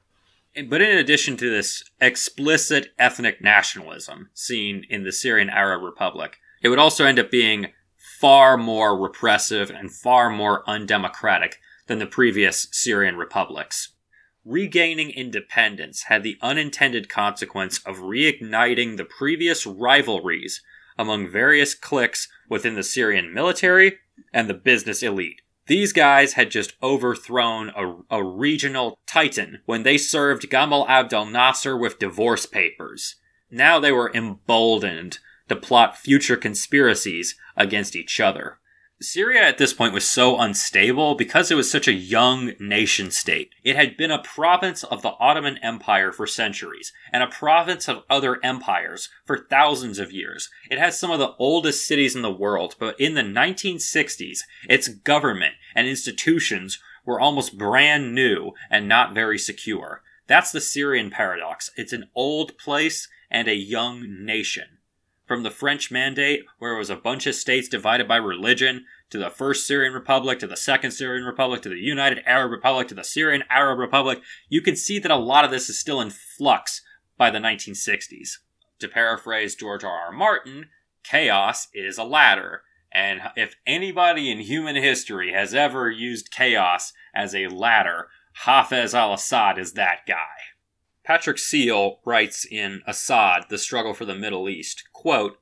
[0.54, 6.68] But in addition to this explicit ethnic nationalism seen in the Syrian Arab Republic, it
[6.68, 7.72] would also end up being
[8.20, 13.94] far more repressive and far more undemocratic than the previous Syrian republics.
[14.44, 20.62] Regaining independence had the unintended consequence of reigniting the previous rivalries
[20.98, 23.98] among various cliques within the Syrian military
[24.32, 25.41] and the business elite.
[25.66, 31.76] These guys had just overthrown a, a regional titan when they served Gamal Abdel Nasser
[31.76, 33.16] with divorce papers.
[33.50, 38.58] Now they were emboldened to plot future conspiracies against each other.
[39.02, 43.50] Syria at this point was so unstable because it was such a young nation state.
[43.64, 48.04] It had been a province of the Ottoman Empire for centuries, and a province of
[48.08, 50.50] other empires for thousands of years.
[50.70, 54.88] It has some of the oldest cities in the world, but in the 1960s, its
[54.88, 60.02] government and institutions were almost brand new and not very secure.
[60.26, 61.70] That's the Syrian paradox.
[61.76, 64.78] It's an old place and a young nation
[65.32, 69.16] from the French Mandate, where it was a bunch of states divided by religion, to
[69.16, 72.94] the First Syrian Republic, to the Second Syrian Republic, to the United Arab Republic, to
[72.94, 74.20] the Syrian Arab Republic,
[74.50, 76.82] you can see that a lot of this is still in flux
[77.16, 78.40] by the 1960s.
[78.80, 79.90] To paraphrase George R.
[79.90, 80.12] R.
[80.12, 80.66] Martin,
[81.02, 82.60] chaos is a ladder.
[82.92, 88.08] And if anybody in human history has ever used chaos as a ladder,
[88.44, 90.51] Hafez al Assad is that guy.
[91.04, 95.38] Patrick Seale writes in Assad, The Struggle for the Middle East, quote,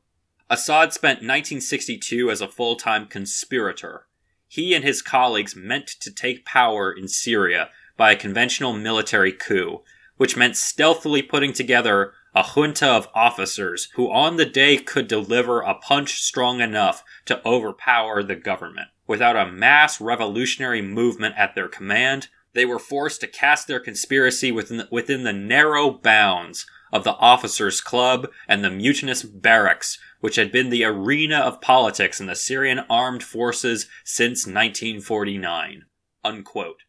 [0.48, 4.06] Assad spent 1962 as a full-time conspirator.
[4.48, 9.82] He and his colleagues meant to take power in Syria by a conventional military coup,
[10.16, 15.61] which meant stealthily putting together a junta of officers who on the day could deliver
[15.61, 18.88] a punch strong enough to overpower the government.
[19.06, 24.51] Without a mass revolutionary movement at their command, they were forced to cast their conspiracy
[24.51, 30.36] within the, within the narrow bounds of the officers' club and the mutinous barracks, which
[30.36, 35.84] had been the arena of politics in the Syrian armed forces since 1949.
[36.24, 36.82] Unquote.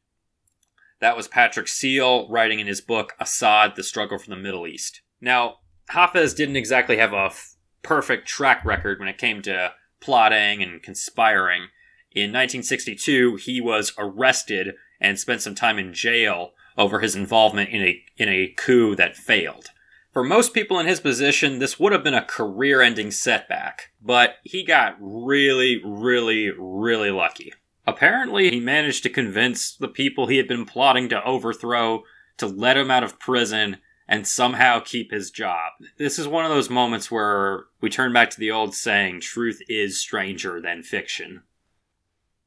[0.99, 5.01] That was Patrick Seale writing in his book Assad: The Struggle for the Middle East.
[5.20, 5.57] Now,
[5.91, 10.82] Hafez didn't exactly have a f- perfect track record when it came to plotting and
[10.82, 11.68] conspiring.
[12.14, 17.82] In 1962, he was arrested and spent some time in jail over his involvement in
[17.82, 19.68] a in a coup that failed.
[20.12, 24.66] For most people in his position, this would have been a career-ending setback, but he
[24.66, 27.53] got really, really, really lucky.
[27.88, 32.03] Apparently, he managed to convince the people he had been plotting to overthrow
[32.38, 35.72] to let him out of prison and somehow keep his job.
[35.97, 39.62] This is one of those moments where we turn back to the old saying, truth
[39.70, 41.43] is stranger than fiction.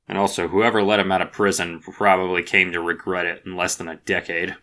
[0.06, 3.74] And also, whoever let him out of prison probably came to regret it in less
[3.74, 4.56] than a decade.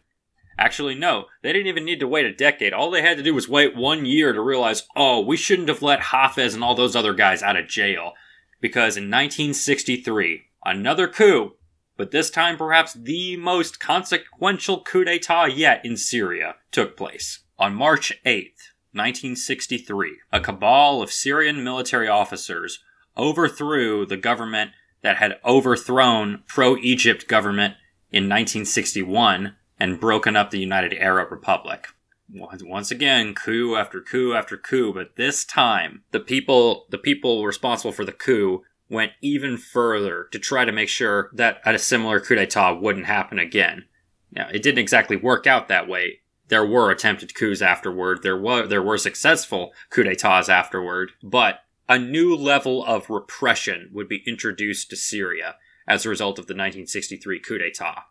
[0.57, 2.73] Actually, no, they didn't even need to wait a decade.
[2.73, 5.81] All they had to do was wait one year to realize, oh, we shouldn't have
[5.81, 8.13] let Hafez and all those other guys out of jail.
[8.59, 11.53] Because in 1963, another coup,
[11.97, 17.39] but this time perhaps the most consequential coup d'etat yet in Syria, took place.
[17.57, 22.83] On March 8th, 1963, a cabal of Syrian military officers
[23.17, 24.71] overthrew the government
[25.03, 27.75] that had overthrown pro-Egypt government
[28.11, 31.87] in 1961 and broken up the United Arab Republic.
[32.33, 37.91] Once again, coup after coup after coup, but this time the people the people responsible
[37.91, 42.35] for the coup went even further to try to make sure that a similar coup
[42.35, 43.85] d'etat wouldn't happen again.
[44.31, 46.19] Now, it didn't exactly work out that way.
[46.47, 48.23] There were attempted coups afterward.
[48.23, 51.59] There were there were successful coup d'etats afterward, but
[51.91, 56.53] a new level of repression would be introduced to Syria as a result of the
[56.53, 58.05] 1963 coup d'etat.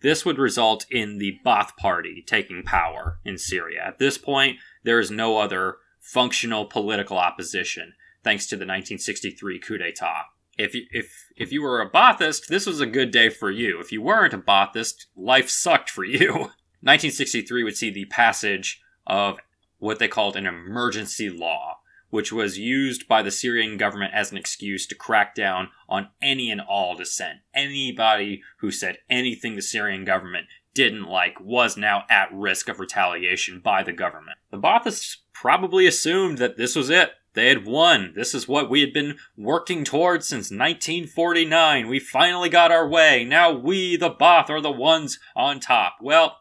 [0.00, 3.82] This would result in the Ba'ath Party taking power in Syria.
[3.86, 7.92] At this point, there is no other functional political opposition,
[8.22, 10.22] thanks to the 1963 coup d'etat.
[10.56, 13.80] If you, if if you were a Ba'athist, this was a good day for you.
[13.80, 16.28] If you weren't a Ba'athist, life sucked for you.
[16.80, 19.40] 1963 would see the passage of
[19.76, 21.80] what they called an emergency law,
[22.14, 26.48] which was used by the Syrian government as an excuse to crack down on any
[26.48, 27.40] and all dissent.
[27.52, 33.58] Anybody who said anything the Syrian government didn't like was now at risk of retaliation
[33.58, 34.38] by the government.
[34.52, 37.14] The Baathists probably assumed that this was it.
[37.32, 38.12] They had won.
[38.14, 41.88] This is what we had been working towards since 1949.
[41.88, 43.24] We finally got our way.
[43.24, 45.96] Now we, the Ba'ath, are the ones on top.
[46.00, 46.36] Well,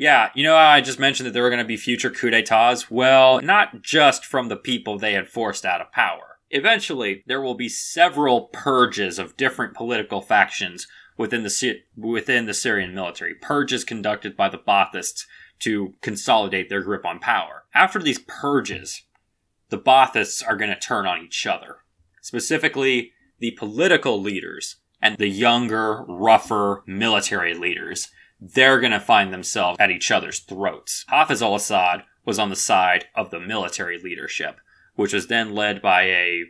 [0.00, 2.90] yeah, you know I just mentioned that there were going to be future coups d'etats?
[2.90, 6.38] Well, not just from the people they had forced out of power.
[6.48, 10.86] Eventually, there will be several purges of different political factions
[11.18, 13.34] within the within the Syrian military.
[13.34, 15.26] Purges conducted by the Baathists
[15.58, 17.64] to consolidate their grip on power.
[17.74, 19.02] After these purges,
[19.68, 21.80] the Baathists are going to turn on each other.
[22.22, 28.08] Specifically, the political leaders and the younger, rougher military leaders.
[28.40, 31.04] They're going to find themselves at each other's throats.
[31.08, 34.60] Hafiz al Assad was on the side of the military leadership,
[34.94, 36.44] which was then led by a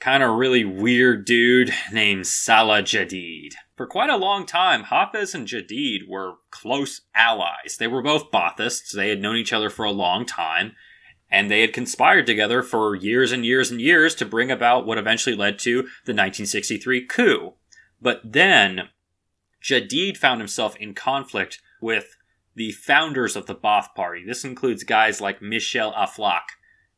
[0.00, 3.54] kind of really weird dude named Salah Jadid.
[3.76, 7.76] For quite a long time, Hafez and Jadid were close allies.
[7.78, 10.72] They were both Baathists, they had known each other for a long time,
[11.30, 14.98] and they had conspired together for years and years and years to bring about what
[14.98, 17.54] eventually led to the 1963 coup.
[18.00, 18.88] But then,
[19.66, 22.16] Jadid found himself in conflict with
[22.54, 24.24] the founders of the Ba'ath Party.
[24.24, 26.42] This includes guys like Michel Aflaq,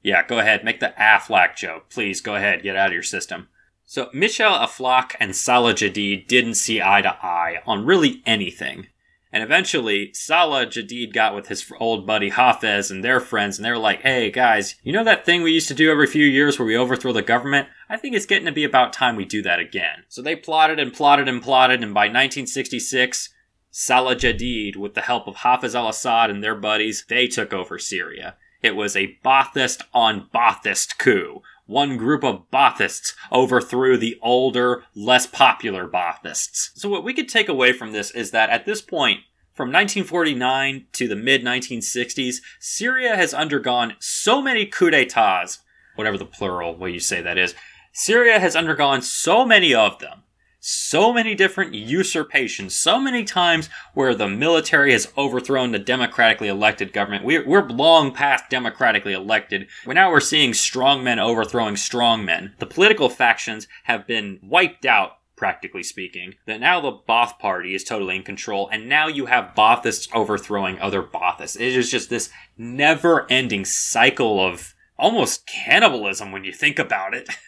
[0.03, 0.65] yeah, go ahead.
[0.65, 1.91] Make the Aflac joke.
[1.91, 2.63] Please go ahead.
[2.63, 3.49] Get out of your system.
[3.85, 8.89] So, Michel Aflaq and Salah Jadid didn't see eye to eye on really anything.
[9.33, 13.71] And eventually, Salah Jadid got with his old buddy Hafez and their friends, and they
[13.71, 16.59] were like, hey guys, you know that thing we used to do every few years
[16.59, 17.69] where we overthrow the government?
[17.91, 20.05] I think it's getting to be about time we do that again.
[20.09, 23.31] So they plotted and plotted and plotted, and by 1966,
[23.71, 27.79] Salah Jadid, with the help of Hafez al Assad and their buddies, they took over
[27.79, 28.37] Syria.
[28.63, 31.43] It was a Baathist on Baathist coup.
[31.67, 36.71] One group of Baathists overthrew the older, less popular Baathists.
[36.75, 39.21] So what we could take away from this is that at this point,
[39.55, 45.59] from 1949 to the mid 1960s, Syria has undergone so many coups d'etats,
[45.95, 47.55] whatever the plural way you say that is.
[47.99, 50.23] Syria has undergone so many of them
[50.61, 56.93] so many different usurpations, so many times where the military has overthrown the democratically elected
[56.93, 57.25] government.
[57.25, 59.69] We're, we're long past democratically elected.
[59.87, 62.55] We're now we're seeing strong men overthrowing strong men.
[62.59, 67.85] The political factions have been wiped out practically speaking, that now the Ba'ath party is
[67.85, 71.55] totally in control, and now you have Baathists overthrowing other Baathists.
[71.55, 77.29] It is just this never ending cycle of almost cannibalism when you think about it.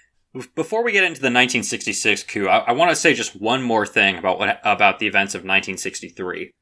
[0.54, 3.84] Before we get into the 1966 coup, I, I want to say just one more
[3.84, 6.52] thing about what about the events of 1963.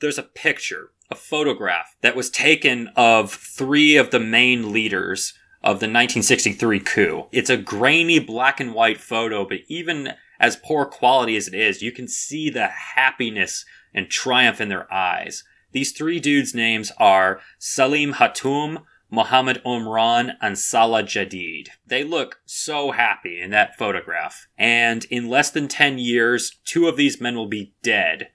[0.00, 5.78] There's a picture, a photograph that was taken of three of the main leaders of
[5.78, 7.28] the 1963 coup.
[7.30, 11.80] It's a grainy black and white photo, but even as poor quality as it is,
[11.80, 13.64] you can see the happiness
[13.94, 15.44] and triumph in their eyes.
[15.70, 18.82] These three dudes' names are Salim Hatoum,
[19.14, 21.68] Mohammed Omran and Salah Jadid.
[21.86, 24.48] They look so happy in that photograph.
[24.56, 28.30] And in less than 10 years, two of these men will be dead,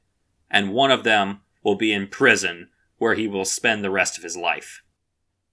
[0.52, 2.70] and one of them will be in prison
[3.00, 4.84] where he will spend the rest of his life.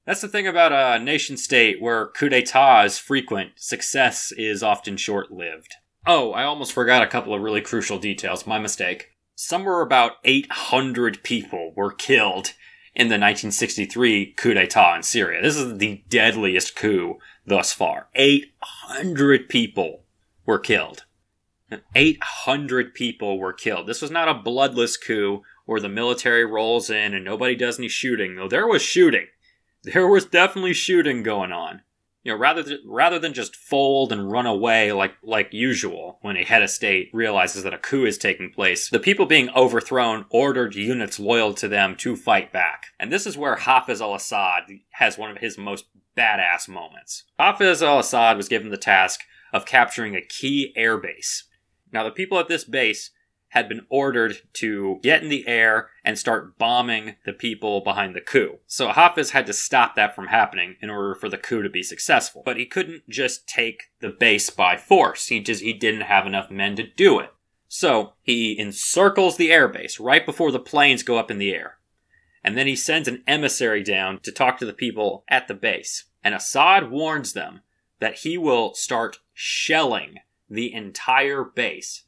[0.04, 4.98] That's the thing about a nation state where coup d'etat is frequent, success is often
[4.98, 5.74] short lived.
[6.06, 8.46] Oh, I almost forgot a couple of really crucial details.
[8.46, 9.12] My mistake.
[9.36, 12.52] Somewhere about 800 people were killed
[12.94, 15.42] in the 1963 coup d'etat in Syria.
[15.42, 18.08] This is the deadliest coup thus far.
[18.14, 20.04] 800 people
[20.46, 21.04] were killed.
[21.94, 23.86] 800 people were killed.
[23.86, 27.88] This was not a bloodless coup where the military rolls in and nobody does any
[27.88, 29.26] shooting, though there was shooting.
[29.82, 31.82] There was definitely shooting going on
[32.24, 36.36] you know, rather th- rather than just fold and run away like like usual when
[36.36, 40.24] a head of state realizes that a coup is taking place, the people being overthrown
[40.30, 42.86] ordered units loyal to them to fight back.
[42.98, 44.62] And this is where Hafiz al-Assad
[44.92, 45.84] has one of his most
[46.16, 47.24] badass moments.
[47.38, 49.20] Hafiz al-Assad was given the task
[49.52, 51.42] of capturing a key airbase.
[51.92, 53.10] Now the people at this base
[53.54, 58.20] had been ordered to get in the air and start bombing the people behind the
[58.20, 58.58] coup.
[58.66, 61.84] So Hafez had to stop that from happening in order for the coup to be
[61.84, 62.42] successful.
[62.44, 65.28] But he couldn't just take the base by force.
[65.28, 67.32] He just he didn't have enough men to do it.
[67.68, 71.78] So he encircles the airbase right before the planes go up in the air.
[72.42, 76.06] And then he sends an emissary down to talk to the people at the base.
[76.24, 77.60] And Assad warns them
[78.00, 80.16] that he will start shelling
[80.50, 82.02] the entire base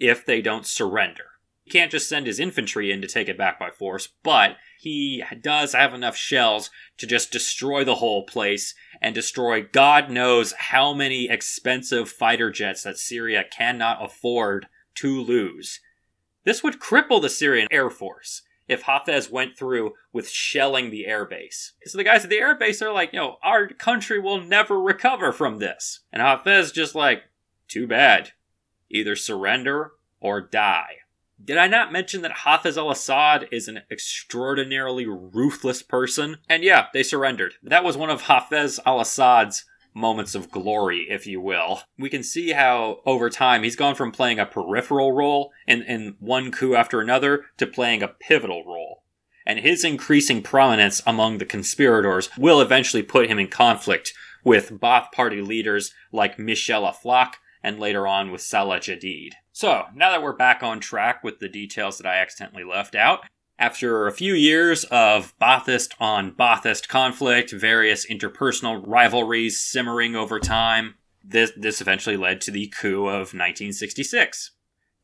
[0.00, 1.24] if they don't surrender.
[1.64, 5.22] He can't just send his infantry in to take it back by force, but he
[5.42, 10.94] does have enough shells to just destroy the whole place and destroy God knows how
[10.94, 15.80] many expensive fighter jets that Syria cannot afford to lose.
[16.44, 18.42] This would cripple the Syrian Air Force.
[18.68, 21.72] if Hafez went through with shelling the airbase.
[21.86, 25.32] So the guys at the airbase are like, you know, our country will never recover
[25.32, 26.00] from this.
[26.12, 27.22] And Hafez just like,
[27.66, 28.32] too bad.
[28.90, 30.98] Either surrender or die.
[31.42, 36.38] Did I not mention that Hafez al Assad is an extraordinarily ruthless person?
[36.48, 37.54] And yeah, they surrendered.
[37.62, 39.64] That was one of Hafez al Assad's
[39.94, 41.82] moments of glory, if you will.
[41.98, 46.16] We can see how over time he's gone from playing a peripheral role in, in
[46.18, 49.04] one coup after another to playing a pivotal role.
[49.46, 54.12] And his increasing prominence among the conspirators will eventually put him in conflict
[54.44, 59.32] with Ba'ath Party leaders like Michel Aflaq and later on with Salah Jadid.
[59.52, 63.26] So, now that we're back on track with the details that I accidentally left out,
[63.58, 70.94] after a few years of Ba'athist on Ba'athist conflict, various interpersonal rivalries simmering over time,
[71.24, 74.52] this, this eventually led to the coup of 1966.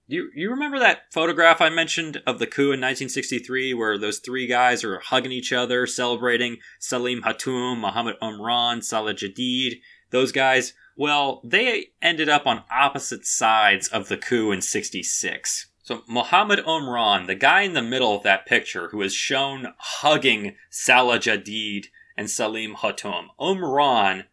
[0.07, 4.47] You, you remember that photograph I mentioned of the coup in 1963 where those three
[4.47, 9.81] guys are hugging each other, celebrating Salim Hatoum, Mohammed Omran, Salah Jadid?
[10.11, 15.67] Those guys, well, they ended up on opposite sides of the coup in 66.
[15.83, 20.57] So Mohammed Omran, the guy in the middle of that picture who is shown hugging
[20.71, 21.87] Salah Jadid
[22.17, 24.25] and Salim Hatoum, Omran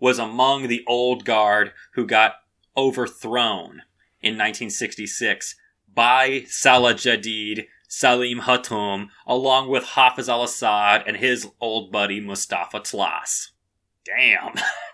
[0.00, 2.36] was among the old guard who got
[2.76, 3.82] overthrown
[4.22, 5.56] in 1966
[5.92, 13.50] by Salah Jadid, Salim Hatoum, along with Hafiz al-Assad and his old buddy Mustafa Tlass.
[14.04, 14.54] Damn.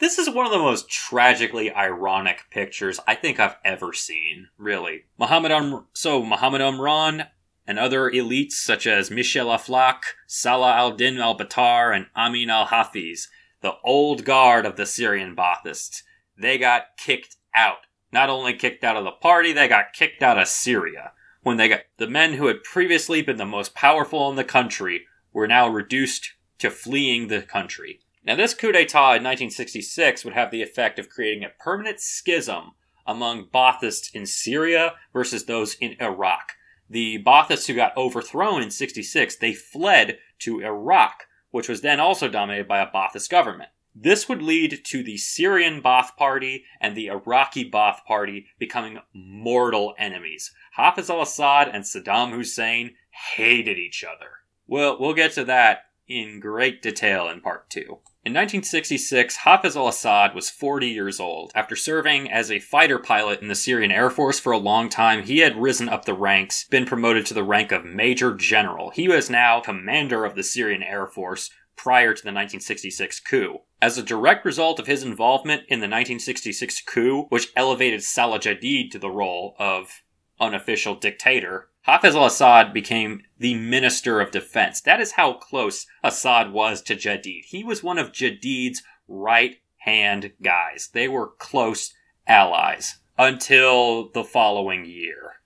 [0.00, 5.06] This is one of the most tragically ironic pictures I think I've ever seen, really.
[5.18, 7.26] Muhammad um, so Muhammad Omran
[7.66, 13.28] and other elites such as Michel Aflaq, Salah al-Din al-Bitar, and Amin al-Hafiz,
[13.60, 16.04] the old guard of the Syrian Baathists,
[16.36, 17.78] they got kicked out.
[18.12, 21.10] Not only kicked out of the party, they got kicked out of Syria.
[21.42, 25.06] When they got the men who had previously been the most powerful in the country
[25.32, 28.00] were now reduced to fleeing the country.
[28.28, 32.72] Now, this coup d'etat in 1966 would have the effect of creating a permanent schism
[33.06, 36.52] among Baathists in Syria versus those in Iraq.
[36.90, 42.28] The Baathists who got overthrown in 66, they fled to Iraq, which was then also
[42.28, 43.70] dominated by a Baathist government.
[43.94, 49.94] This would lead to the Syrian Baath Party and the Iraqi Baath Party becoming mortal
[49.96, 50.52] enemies.
[50.72, 52.94] Hafiz al Assad and Saddam Hussein
[53.36, 54.40] hated each other.
[54.66, 58.00] Well, we'll get to that in great detail in part two.
[58.28, 61.50] In 1966, Hafiz al Assad was 40 years old.
[61.54, 65.22] After serving as a fighter pilot in the Syrian Air Force for a long time,
[65.22, 68.90] he had risen up the ranks, been promoted to the rank of Major General.
[68.90, 73.60] He was now commander of the Syrian Air Force prior to the 1966 coup.
[73.80, 78.90] As a direct result of his involvement in the 1966 coup, which elevated Salah Jadid
[78.90, 80.02] to the role of
[80.40, 84.80] unofficial dictator, Hafez al Assad became the Minister of Defense.
[84.80, 87.44] That is how close Assad was to Jadid.
[87.46, 90.90] He was one of Jadid's right hand guys.
[90.92, 91.94] They were close
[92.26, 95.36] allies until the following year.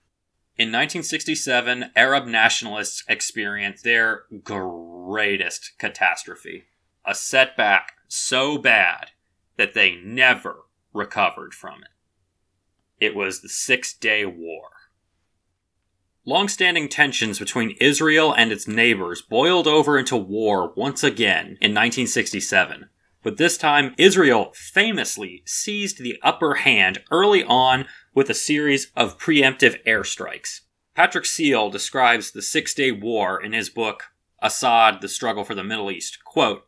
[0.55, 6.65] In 1967, Arab nationalists experienced their greatest catastrophe.
[7.05, 9.11] A setback so bad
[9.57, 11.89] that they never recovered from it.
[13.03, 14.69] It was the Six Day War.
[16.25, 22.87] Long-standing tensions between Israel and its neighbors boiled over into war once again in 1967.
[23.21, 29.17] But this time, Israel famously seized the upper hand early on with a series of
[29.17, 30.61] preemptive airstrikes.
[30.95, 34.03] Patrick Seale describes the Six Day War in his book,
[34.41, 36.23] Assad, The Struggle for the Middle East.
[36.23, 36.65] Quote,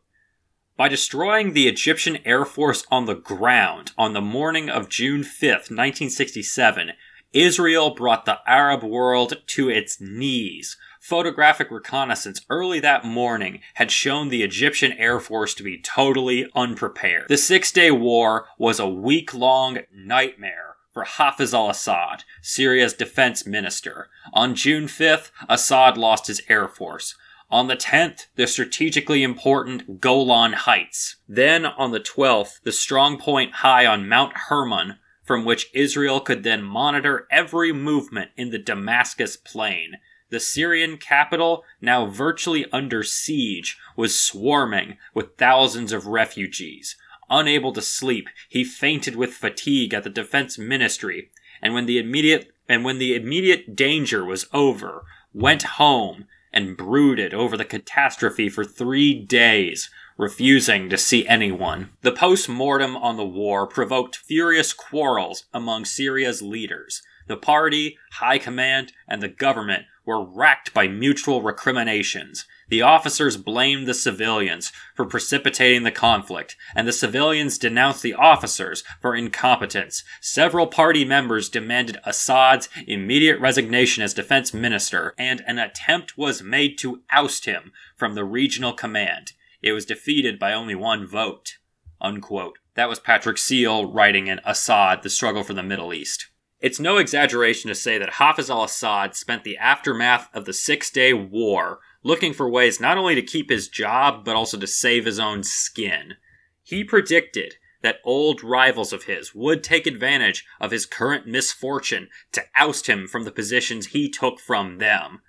[0.76, 5.70] by destroying the Egyptian Air Force on the ground on the morning of June 5th,
[5.70, 6.90] 1967,
[7.32, 10.76] Israel brought the Arab world to its knees.
[11.00, 17.26] Photographic reconnaissance early that morning had shown the Egyptian Air Force to be totally unprepared.
[17.28, 23.46] The Six Day War was a week long nightmare for Hafiz al Assad, Syria's defense
[23.46, 24.08] minister.
[24.32, 27.14] On June 5th, Assad lost his Air Force.
[27.50, 31.16] On the 10th, the strategically important Golan Heights.
[31.28, 36.44] Then, on the 12th, the strong point high on Mount Hermon from which Israel could
[36.44, 39.96] then monitor every movement in the Damascus plain.
[40.30, 46.96] The Syrian capital, now virtually under siege, was swarming with thousands of refugees.
[47.28, 52.52] Unable to sleep, he fainted with fatigue at the defense ministry, and when the immediate
[52.68, 58.64] and when the immediate danger was over, went home and brooded over the catastrophe for
[58.64, 61.90] three days, refusing to see anyone.
[62.02, 67.02] The post mortem on the war provoked furious quarrels among Syria's leaders.
[67.26, 72.46] The party, high command, and the government were racked by mutual recriminations.
[72.68, 78.84] The officers blamed the civilians for precipitating the conflict, and the civilians denounced the officers
[79.00, 80.04] for incompetence.
[80.20, 86.78] Several party members demanded Assad's immediate resignation as defense minister, and an attempt was made
[86.78, 89.32] to oust him from the regional command.
[89.62, 91.58] It was defeated by only one vote.
[92.00, 92.58] Unquote.
[92.74, 96.28] That was Patrick Seale writing in Assad, The Struggle for the Middle East.
[96.60, 100.90] It's no exaggeration to say that Hafiz al Assad spent the aftermath of the Six
[100.90, 105.04] Day War looking for ways not only to keep his job, but also to save
[105.04, 106.14] his own skin.
[106.62, 112.42] He predicted that old rivals of his would take advantage of his current misfortune to
[112.56, 115.20] oust him from the positions he took from them.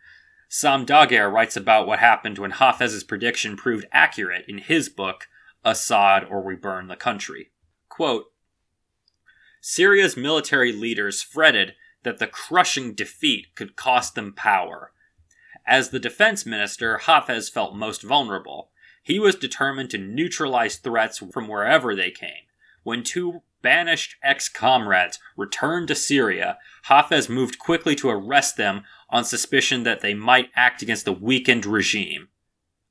[0.50, 5.28] Sam Dagher writes about what happened when Hafez's prediction proved accurate in his book,
[5.66, 7.52] Assad or We Burn the Country.
[7.90, 8.32] Quote,
[9.60, 14.94] Syria's military leaders fretted that the crushing defeat could cost them power.
[15.66, 18.70] As the defense minister, Hafez felt most vulnerable.
[19.04, 22.46] He was determined to neutralize threats from wherever they came.
[22.84, 29.24] When two banished ex comrades returned to Syria, Hafez moved quickly to arrest them on
[29.24, 32.28] suspicion that they might act against the weakened regime.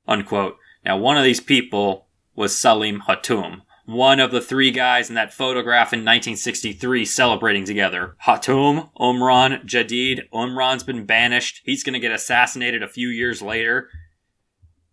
[0.07, 0.57] Unquote.
[0.83, 5.33] Now, one of these people was Salim Hatoum, one of the three guys in that
[5.33, 8.15] photograph in 1963 celebrating together.
[8.25, 10.29] Hatoum, Omran, Jadid.
[10.33, 11.61] Omran's been banished.
[11.63, 13.89] He's going to get assassinated a few years later.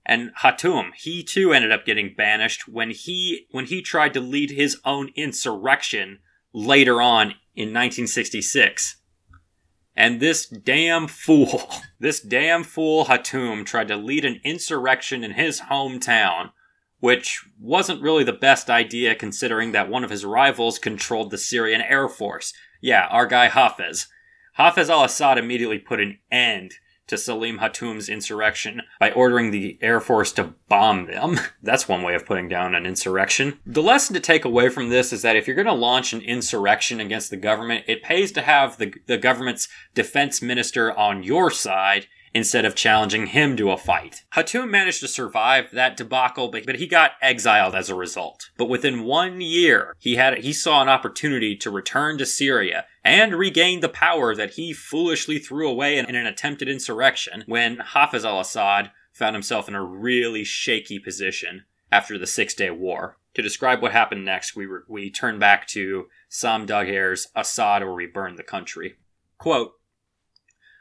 [0.07, 4.51] And Hatoum, he too ended up getting banished when he when he tried to lead
[4.51, 6.21] his own insurrection
[6.53, 8.97] later on in 1966.
[9.97, 11.71] And this damn fool,
[12.01, 16.51] this damn fool Hatoum tried to lead an insurrection in his hometown
[17.05, 21.83] which wasn't really the best idea considering that one of his rivals controlled the Syrian
[21.83, 22.55] Air Force.
[22.81, 24.07] Yeah, our guy Hafez.
[24.59, 26.73] Hafez al Assad immediately put an end
[27.07, 31.39] to Salim Hatoum's insurrection by ordering the Air Force to bomb them.
[31.63, 33.59] That's one way of putting down an insurrection.
[33.67, 36.21] The lesson to take away from this is that if you're going to launch an
[36.21, 41.51] insurrection against the government, it pays to have the, the government's defense minister on your
[41.51, 44.25] side instead of challenging him to a fight.
[44.35, 48.51] Hatoum managed to survive that debacle, but, but he got exiled as a result.
[48.59, 53.35] But within one year, he had he saw an opportunity to return to Syria and
[53.35, 58.91] regain the power that he foolishly threw away in, an attempted insurrection when Hafiz al-Assad
[59.13, 63.19] found himself in a really shaky position after the Six Day War.
[63.35, 67.95] To describe what happened next, we, re- we turn back to Sam Dagher's Assad or
[67.95, 68.95] We Burn the Country.
[69.39, 69.73] Quote,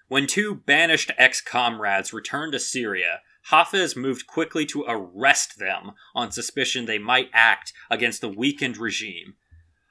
[0.08, 6.32] when two banished ex comrades returned to Syria, Hafez moved quickly to arrest them on
[6.32, 9.36] suspicion they might act against the weakened regime.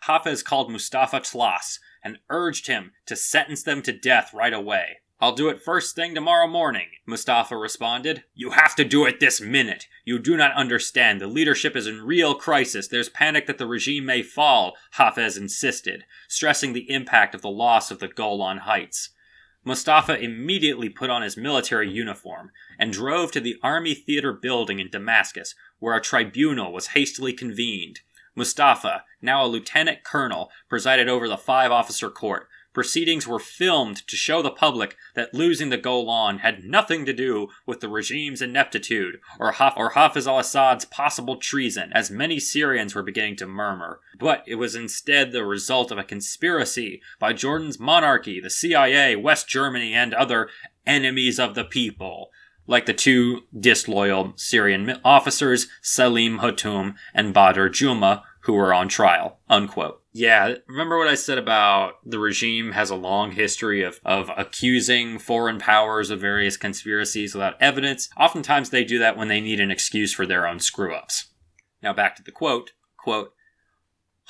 [0.07, 4.98] Hafez called Mustafa Tlass and urged him to sentence them to death right away.
[5.22, 8.24] I'll do it first thing tomorrow morning, Mustafa responded.
[8.34, 9.86] You have to do it this minute.
[10.05, 11.20] You do not understand.
[11.20, 12.88] The leadership is in real crisis.
[12.88, 17.92] There's panic that the regime may fall, Hafez insisted, stressing the impact of the loss
[17.92, 19.11] of the Golan Heights.
[19.64, 24.90] Mustafa immediately put on his military uniform and drove to the Army Theater building in
[24.90, 28.00] Damascus, where a tribunal was hastily convened.
[28.35, 34.16] Mustafa, now a lieutenant colonel, presided over the five officer court, Proceedings were filmed to
[34.16, 39.20] show the public that losing the Golan had nothing to do with the regime's ineptitude
[39.39, 44.01] or, Haf- or Hafiz al Assad's possible treason, as many Syrians were beginning to murmur.
[44.18, 49.49] But it was instead the result of a conspiracy by Jordan's monarchy, the CIA, West
[49.49, 50.49] Germany, and other
[50.87, 52.30] enemies of the people
[52.66, 59.38] like the two disloyal Syrian officers, Salim Hatoum and Badr Juma, who were on trial.
[59.48, 60.02] Unquote.
[60.14, 65.18] Yeah, remember what I said about the regime has a long history of, of accusing
[65.18, 68.10] foreign powers of various conspiracies without evidence?
[68.18, 71.30] Oftentimes they do that when they need an excuse for their own screw ups.
[71.82, 72.72] Now back to the quote.
[72.98, 73.32] Quote,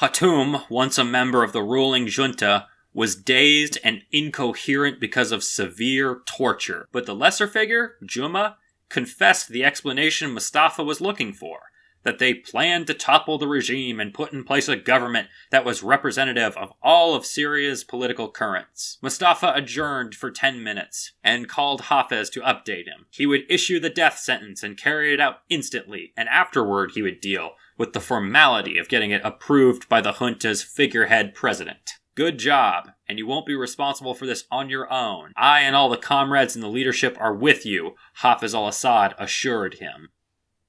[0.00, 6.20] Hatoum, once a member of the ruling junta, was dazed and incoherent because of severe
[6.26, 6.88] torture.
[6.92, 8.56] But the lesser figure, Juma,
[8.88, 11.60] confessed the explanation Mustafa was looking for
[12.02, 15.82] that they planned to topple the regime and put in place a government that was
[15.82, 18.98] representative of all of Syria's political currents.
[19.02, 23.06] Mustafa adjourned for 10 minutes and called Hafez to update him.
[23.10, 27.20] He would issue the death sentence and carry it out instantly, and afterward he would
[27.20, 31.94] deal with the formality of getting it approved by the junta's figurehead president.
[32.14, 35.32] Good job, and you won't be responsible for this on your own.
[35.34, 39.74] I and all the comrades in the leadership are with you, Hafiz al Assad assured
[39.74, 40.10] him.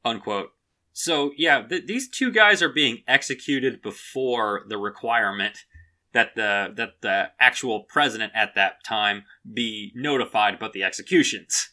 [0.05, 0.51] Unquote.
[0.93, 5.65] So, yeah, th- these two guys are being executed before the requirement
[6.13, 11.69] that the that the actual president at that time be notified about the executions.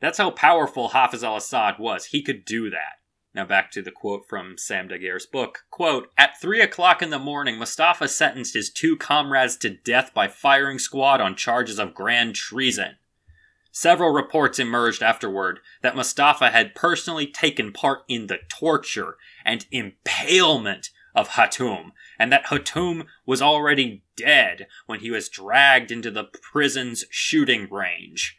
[0.00, 2.06] That's how powerful Hafiz al-Assad was.
[2.06, 2.98] He could do that.
[3.36, 5.66] Now back to the quote from Sam Dagher's book.
[5.70, 10.26] Quote, At three o'clock in the morning, Mustafa sentenced his two comrades to death by
[10.26, 12.96] firing squad on charges of grand treason.
[13.70, 20.88] Several reports emerged afterward that Mustafa had personally taken part in the torture and impalement
[21.14, 27.04] of Hatum, and that Hatum was already dead when he was dragged into the prison's
[27.10, 28.38] shooting range.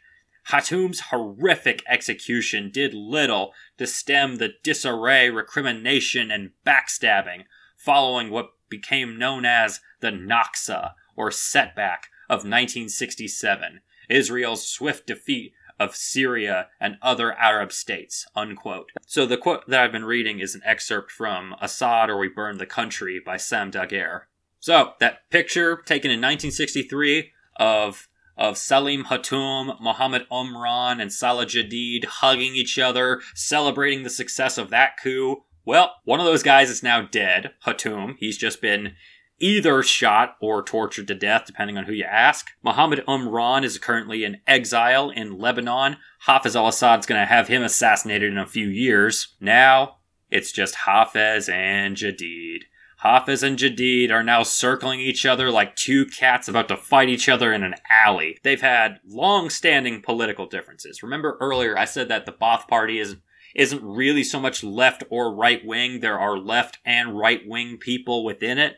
[0.50, 7.44] Hatum's horrific execution did little to stem the disarray, recrimination, and backstabbing
[7.76, 15.96] following what became known as the Naksa, or setback, of 1967, Israel's swift defeat of
[15.96, 18.26] Syria and other Arab states.
[18.34, 18.90] Unquote.
[19.06, 22.58] So the quote that I've been reading is an excerpt from Assad or We Burn
[22.58, 24.22] the Country by Sam Dagher.
[24.60, 28.08] So that picture taken in 1963 of
[28.38, 34.70] of Salim Hatum, Mohammed Umran, and Salah Jadid hugging each other, celebrating the success of
[34.70, 35.42] that coup.
[35.64, 38.16] Well, one of those guys is now dead, Hatum.
[38.18, 38.94] He's just been
[39.40, 42.50] either shot or tortured to death, depending on who you ask.
[42.62, 45.96] Mohammed Umran is currently in exile in Lebanon.
[46.26, 49.36] Hafez al Assad's going to have him assassinated in a few years.
[49.40, 49.98] Now,
[50.30, 52.62] it's just Hafez and Jadid.
[52.98, 57.28] Hafiz and Jadid are now circling each other like two cats about to fight each
[57.28, 58.38] other in an alley.
[58.42, 61.02] They've had long standing political differences.
[61.02, 63.16] Remember earlier I said that the Ba'ath Party is
[63.54, 66.00] isn't really so much left or right wing.
[66.00, 68.76] There are left and right wing people within it.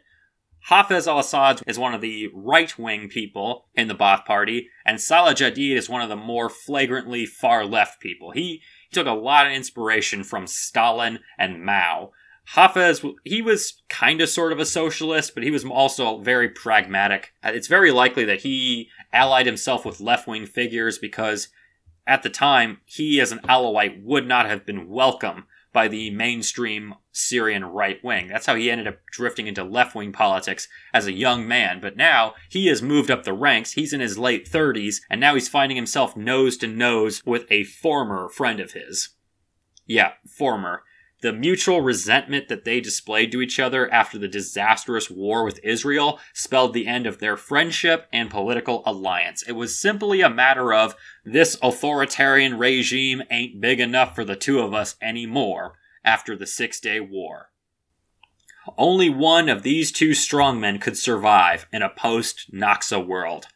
[0.69, 5.01] Hafez al Assad is one of the right wing people in the Ba'ath Party, and
[5.01, 8.33] Salah Jadid is one of the more flagrantly far left people.
[8.33, 8.61] He
[8.93, 12.11] took a lot of inspiration from Stalin and Mao.
[12.55, 17.33] Hafez, he was kind of sort of a socialist, but he was also very pragmatic.
[17.45, 21.49] Uh, it's very likely that he allied himself with left wing figures because
[22.07, 26.95] at the time, he as an Alawite would not have been welcome by the mainstream
[27.13, 28.27] Syrian right wing.
[28.27, 31.81] That's how he ended up drifting into left wing politics as a young man.
[31.81, 33.73] But now he has moved up the ranks.
[33.73, 37.65] He's in his late 30s, and now he's finding himself nose to nose with a
[37.65, 39.11] former friend of his.
[39.87, 40.83] Yeah, former
[41.23, 46.19] the mutual resentment that they displayed to each other after the disastrous war with Israel
[46.33, 49.43] spelled the end of their friendship and political alliance.
[49.43, 50.95] It was simply a matter of
[51.25, 55.75] this authoritarian regime ain't big enough for the two of us anymore
[56.05, 57.51] after the Six Day War.
[58.77, 63.47] Only one of these two strongmen could survive in a post Naksa world.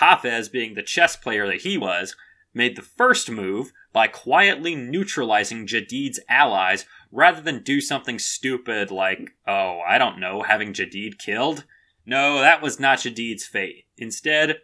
[0.00, 2.14] Hafez, being the chess player that he was,
[2.54, 9.30] made the first move by quietly neutralizing Jadid's allies rather than do something stupid like,
[9.46, 11.64] oh, I don't know, having Jadid killed.
[12.06, 13.86] No, that was not Jadid's fate.
[13.96, 14.60] Instead,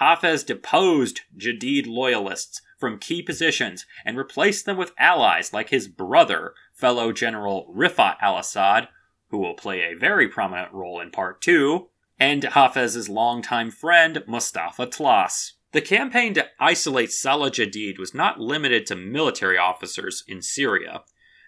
[0.00, 6.54] Hafez deposed Jadid loyalists from key positions and replaced them with allies like his brother,
[6.72, 8.88] fellow General Rifat al Assad,
[9.28, 14.86] who will play a very prominent role in Part 2, and Hafez's longtime friend, Mustafa
[14.86, 15.52] Tlass.
[15.72, 21.02] The campaign to isolate Salah Jadid was not limited to military officers in Syria.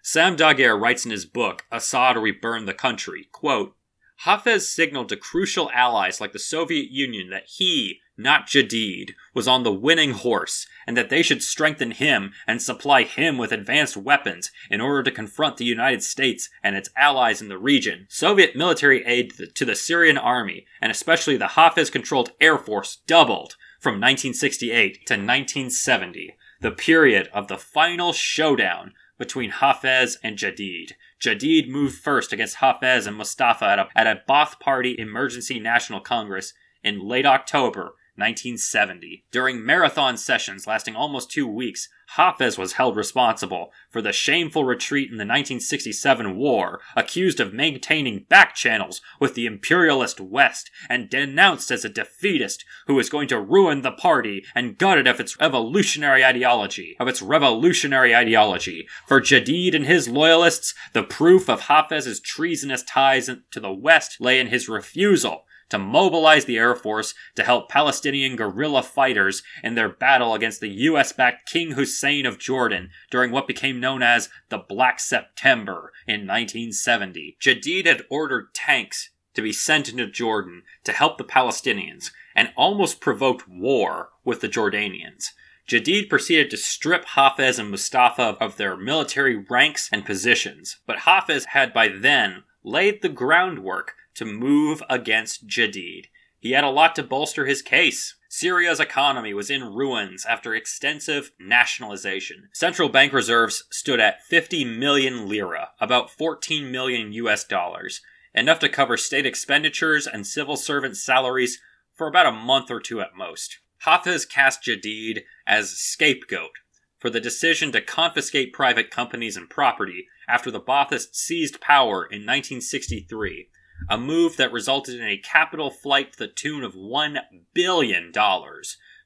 [0.04, 3.76] Sam Dagher writes in his book, Assad or We Burn the Country, quote,
[4.24, 9.62] Hafez signaled to crucial allies like the Soviet Union that he, not Jadid, was on
[9.62, 14.50] the winning horse, and that they should strengthen him and supply him with advanced weapons
[14.68, 18.06] in order to confront the United States and its allies in the region.
[18.08, 23.56] Soviet military aid to the Syrian army, and especially the Hafez controlled Air Force, doubled
[23.80, 30.94] from 1968 to 1970, the period of the final showdown between Hafez and Jadid.
[31.20, 36.00] Jadid moved first against Hafez and Mustafa at a, at a Ba'ath Party Emergency National
[36.00, 39.24] Congress in late October 1970.
[39.32, 45.10] During marathon sessions lasting almost two weeks, Hafez was held responsible for the shameful retreat
[45.10, 51.72] in the 1967 war, accused of maintaining back channels with the imperialist West, and denounced
[51.72, 55.40] as a defeatist who was going to ruin the party and gut it of its
[55.40, 56.96] revolutionary ideology.
[57.00, 58.86] Of its revolutionary ideology.
[59.06, 64.38] For Jadid and his loyalists, the proof of Hafez's treasonous ties to the West lay
[64.38, 69.88] in his refusal to mobilize the Air Force to help Palestinian guerrilla fighters in their
[69.88, 74.58] battle against the US backed King Hussein of Jordan during what became known as the
[74.58, 77.38] Black September in 1970.
[77.40, 83.00] Jadid had ordered tanks to be sent into Jordan to help the Palestinians and almost
[83.00, 85.28] provoked war with the Jordanians.
[85.66, 91.46] Jadid proceeded to strip Hafez and Mustafa of their military ranks and positions, but Hafez
[91.46, 96.06] had by then laid the groundwork to move against Jadid.
[96.38, 98.16] He had a lot to bolster his case.
[98.28, 102.48] Syria's economy was in ruins after extensive nationalization.
[102.52, 108.00] Central bank reserves stood at 50 million lira, about 14 million US dollars,
[108.34, 111.60] enough to cover state expenditures and civil servant salaries
[111.94, 113.58] for about a month or two at most.
[113.78, 116.52] Hafiz cast Jadid as scapegoat
[116.98, 122.22] for the decision to confiscate private companies and property after the Baathists seized power in
[122.22, 123.48] 1963,
[123.88, 127.18] a move that resulted in a capital flight to the tune of $1
[127.54, 128.12] billion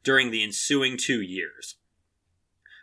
[0.02, 1.76] during the ensuing two years.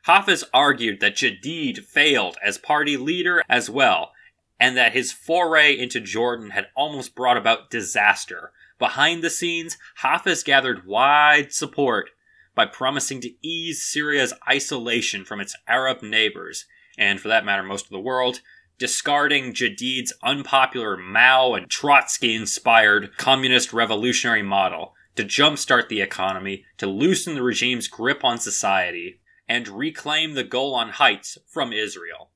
[0.04, 4.12] Hafiz argued that Jadid failed as party leader as well,
[4.60, 8.52] and that his foray into Jordan had almost brought about disaster.
[8.80, 12.10] Behind the scenes, Hafiz gathered wide support
[12.56, 16.66] by promising to ease Syria's isolation from its Arab neighbors,
[16.98, 18.42] and for that matter, most of the world,
[18.78, 26.88] discarding Jadid's unpopular Mao and Trotsky inspired communist revolutionary model to jumpstart the economy, to
[26.88, 32.32] loosen the regime's grip on society, and reclaim the Golan Heights from Israel.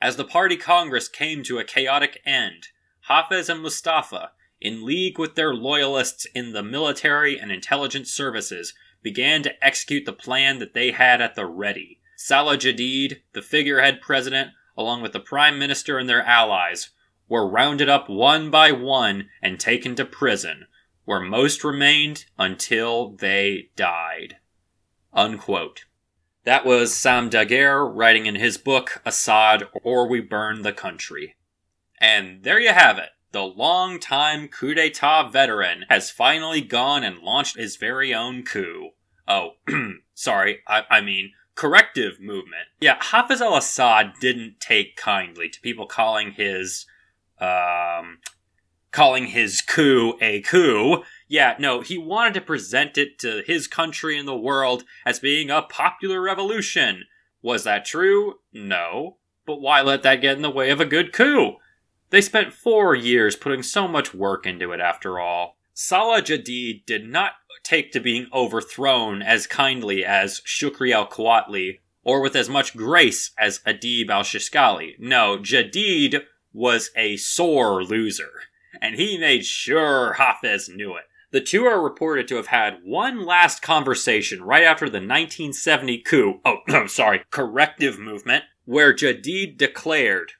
[0.00, 2.68] As the party congress came to a chaotic end,
[3.08, 9.42] Hafez and Mustafa, in league with their loyalists in the military and intelligence services, began
[9.42, 11.98] to execute the plan that they had at the ready.
[12.16, 16.90] Salah Jadid, the figurehead president, along with the prime minister and their allies,
[17.28, 20.66] were rounded up one by one and taken to prison,
[21.04, 24.36] where most remained until they died.
[25.12, 25.84] Unquote.
[26.44, 31.36] That was Sam Dagher writing in his book Assad or We Burn the Country.
[31.98, 33.10] And there you have it.
[33.30, 38.90] The long-time coup d'etat veteran has finally gone and launched his very own coup.
[39.26, 39.52] Oh,
[40.14, 42.68] sorry, I, I mean, corrective movement.
[42.80, 46.86] Yeah, Hafiz al Assad didn't take kindly to people calling his,
[47.40, 48.18] um,
[48.90, 51.02] calling his coup a coup.
[51.28, 55.50] Yeah, no, he wanted to present it to his country and the world as being
[55.50, 57.04] a popular revolution.
[57.42, 58.34] Was that true?
[58.52, 59.16] No.
[59.44, 61.56] But why let that get in the way of a good coup?
[62.10, 65.56] They spent four years putting so much work into it after all.
[65.74, 67.32] Salah Jadid did not
[67.62, 73.30] take to being overthrown as kindly as Shukri al Quwatli or with as much grace
[73.38, 74.98] as Adib al Shishkali.
[74.98, 76.22] No, Jadid
[76.52, 78.30] was a sore loser,
[78.80, 81.04] and he made sure Hafez knew it.
[81.30, 86.40] The two are reported to have had one last conversation right after the 1970 coup,
[86.44, 90.32] oh, I'm sorry, corrective movement, where Jadid declared,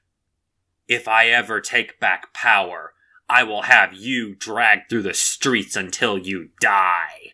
[0.87, 2.93] if I ever take back power,
[3.29, 7.33] I will have you dragged through the streets until you die.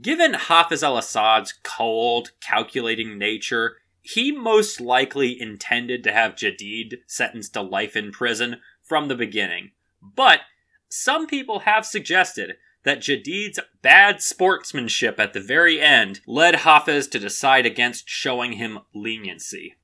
[0.00, 7.54] Given Hafiz al Assad's cold, calculating nature, he most likely intended to have Jadid sentenced
[7.54, 9.72] to life in prison from the beginning.
[10.00, 10.40] But
[10.88, 17.18] some people have suggested that Jadid's bad sportsmanship at the very end led Hafiz to
[17.18, 19.74] decide against showing him leniency.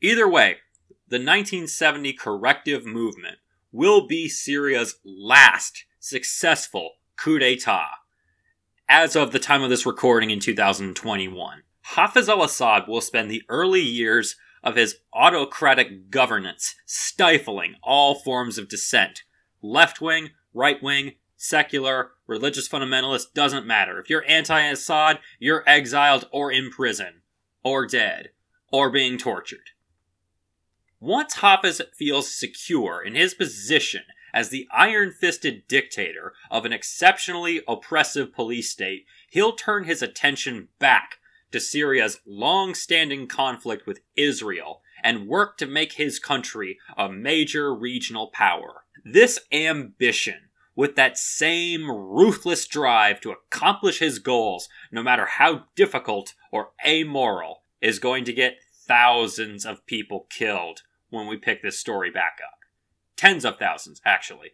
[0.00, 0.56] Either way,
[1.08, 3.38] the 1970 corrective movement
[3.72, 7.90] will be Syria's last successful coup d'etat
[8.88, 11.62] as of the time of this recording in 2021.
[11.82, 18.58] Hafiz al Assad will spend the early years of his autocratic governance stifling all forms
[18.58, 19.22] of dissent.
[19.62, 23.98] Left wing, right wing, secular, religious fundamentalist doesn't matter.
[24.00, 27.22] If you're anti Assad, you're exiled or in prison,
[27.62, 28.30] or dead,
[28.72, 29.70] or being tortured.
[31.02, 34.02] Once Hafez feels secure in his position
[34.34, 40.68] as the iron fisted dictator of an exceptionally oppressive police state, he'll turn his attention
[40.78, 41.16] back
[41.52, 47.74] to Syria's long standing conflict with Israel and work to make his country a major
[47.74, 48.84] regional power.
[49.02, 56.34] This ambition, with that same ruthless drive to accomplish his goals, no matter how difficult
[56.52, 62.10] or amoral, is going to get thousands of people killed when we pick this story
[62.10, 62.58] back up.
[63.16, 64.52] Tens of thousands, actually.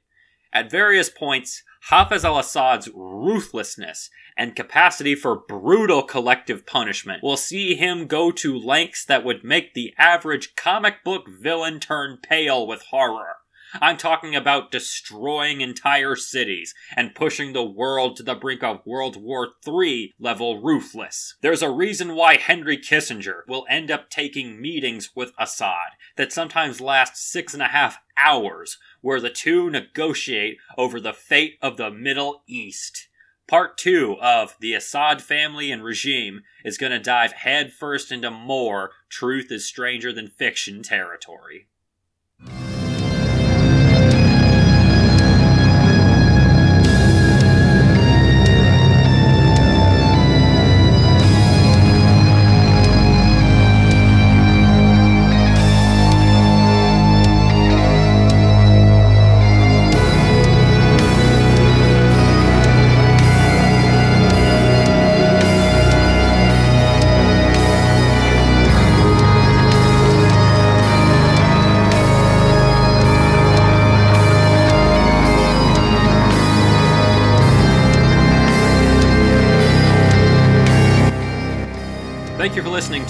[0.52, 7.74] At various points, Hafez al Assad's ruthlessness and capacity for brutal collective punishment will see
[7.74, 12.82] him go to lengths that would make the average comic book villain turn pale with
[12.90, 13.36] horror.
[13.80, 19.20] I'm talking about destroying entire cities and pushing the world to the brink of World
[19.20, 21.36] War III level ruthless.
[21.42, 26.80] There's a reason why Henry Kissinger will end up taking meetings with Assad that sometimes
[26.80, 31.90] last six and a half hours, where the two negotiate over the fate of the
[31.90, 33.08] Middle East.
[33.46, 38.90] Part two of The Assad Family and Regime is going to dive headfirst into more
[39.08, 41.68] truth is stranger than fiction territory.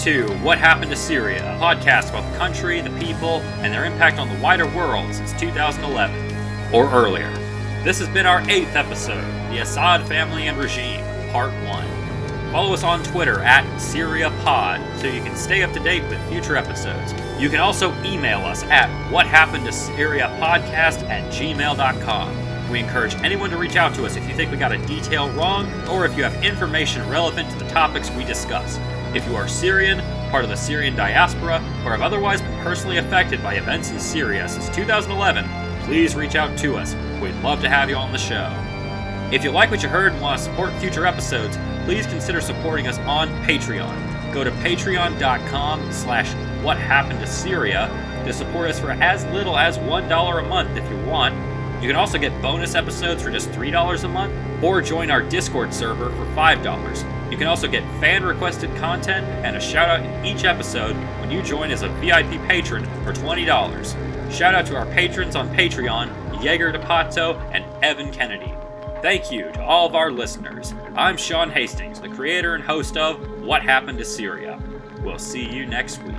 [0.07, 4.21] To What Happened to Syria, a podcast about the country, the people, and their impact
[4.21, 7.29] on the wider world since 2011, or earlier.
[7.83, 11.01] This has been our eighth episode, The Assad Family and Regime,
[11.33, 12.53] Part 1.
[12.53, 16.55] Follow us on Twitter at SyriaPod so you can stay up to date with future
[16.57, 17.13] episodes.
[17.41, 22.71] You can also email us at whathappenedtosyriapodcast at gmail.com.
[22.71, 25.31] We encourage anyone to reach out to us if you think we got a detail
[25.31, 28.79] wrong or if you have information relevant to the topics we discuss.
[29.17, 31.55] If you are Syrian, part of the Syrian diaspora,
[31.87, 35.49] or have otherwise been personally affected by events in Syria since 2011,
[35.87, 36.95] please reach out to us.
[37.23, 38.53] We'd love to have you on the show.
[39.35, 41.57] If you like what you heard and want to support future episodes,
[41.87, 44.35] please consider supporting us on Patreon.
[44.35, 47.89] Go to patreon.com slash what happened to Syria
[48.27, 51.35] to support us for as little as $1 a month if you want.
[51.83, 55.73] You can also get bonus episodes for just $3 a month, or join our Discord
[55.73, 57.16] server for $5.
[57.31, 61.31] You can also get fan requested content and a shout out in each episode when
[61.31, 64.33] you join as a VIP patron for $20.
[64.33, 68.55] Shout out to our patrons on Patreon, Jaeger DePato and Evan Kennedy.
[69.03, 70.73] Thank you to all of our listeners.
[70.95, 74.61] I'm Sean Hastings, the creator and host of What Happened to Syria.
[75.03, 76.15] We'll see you next week.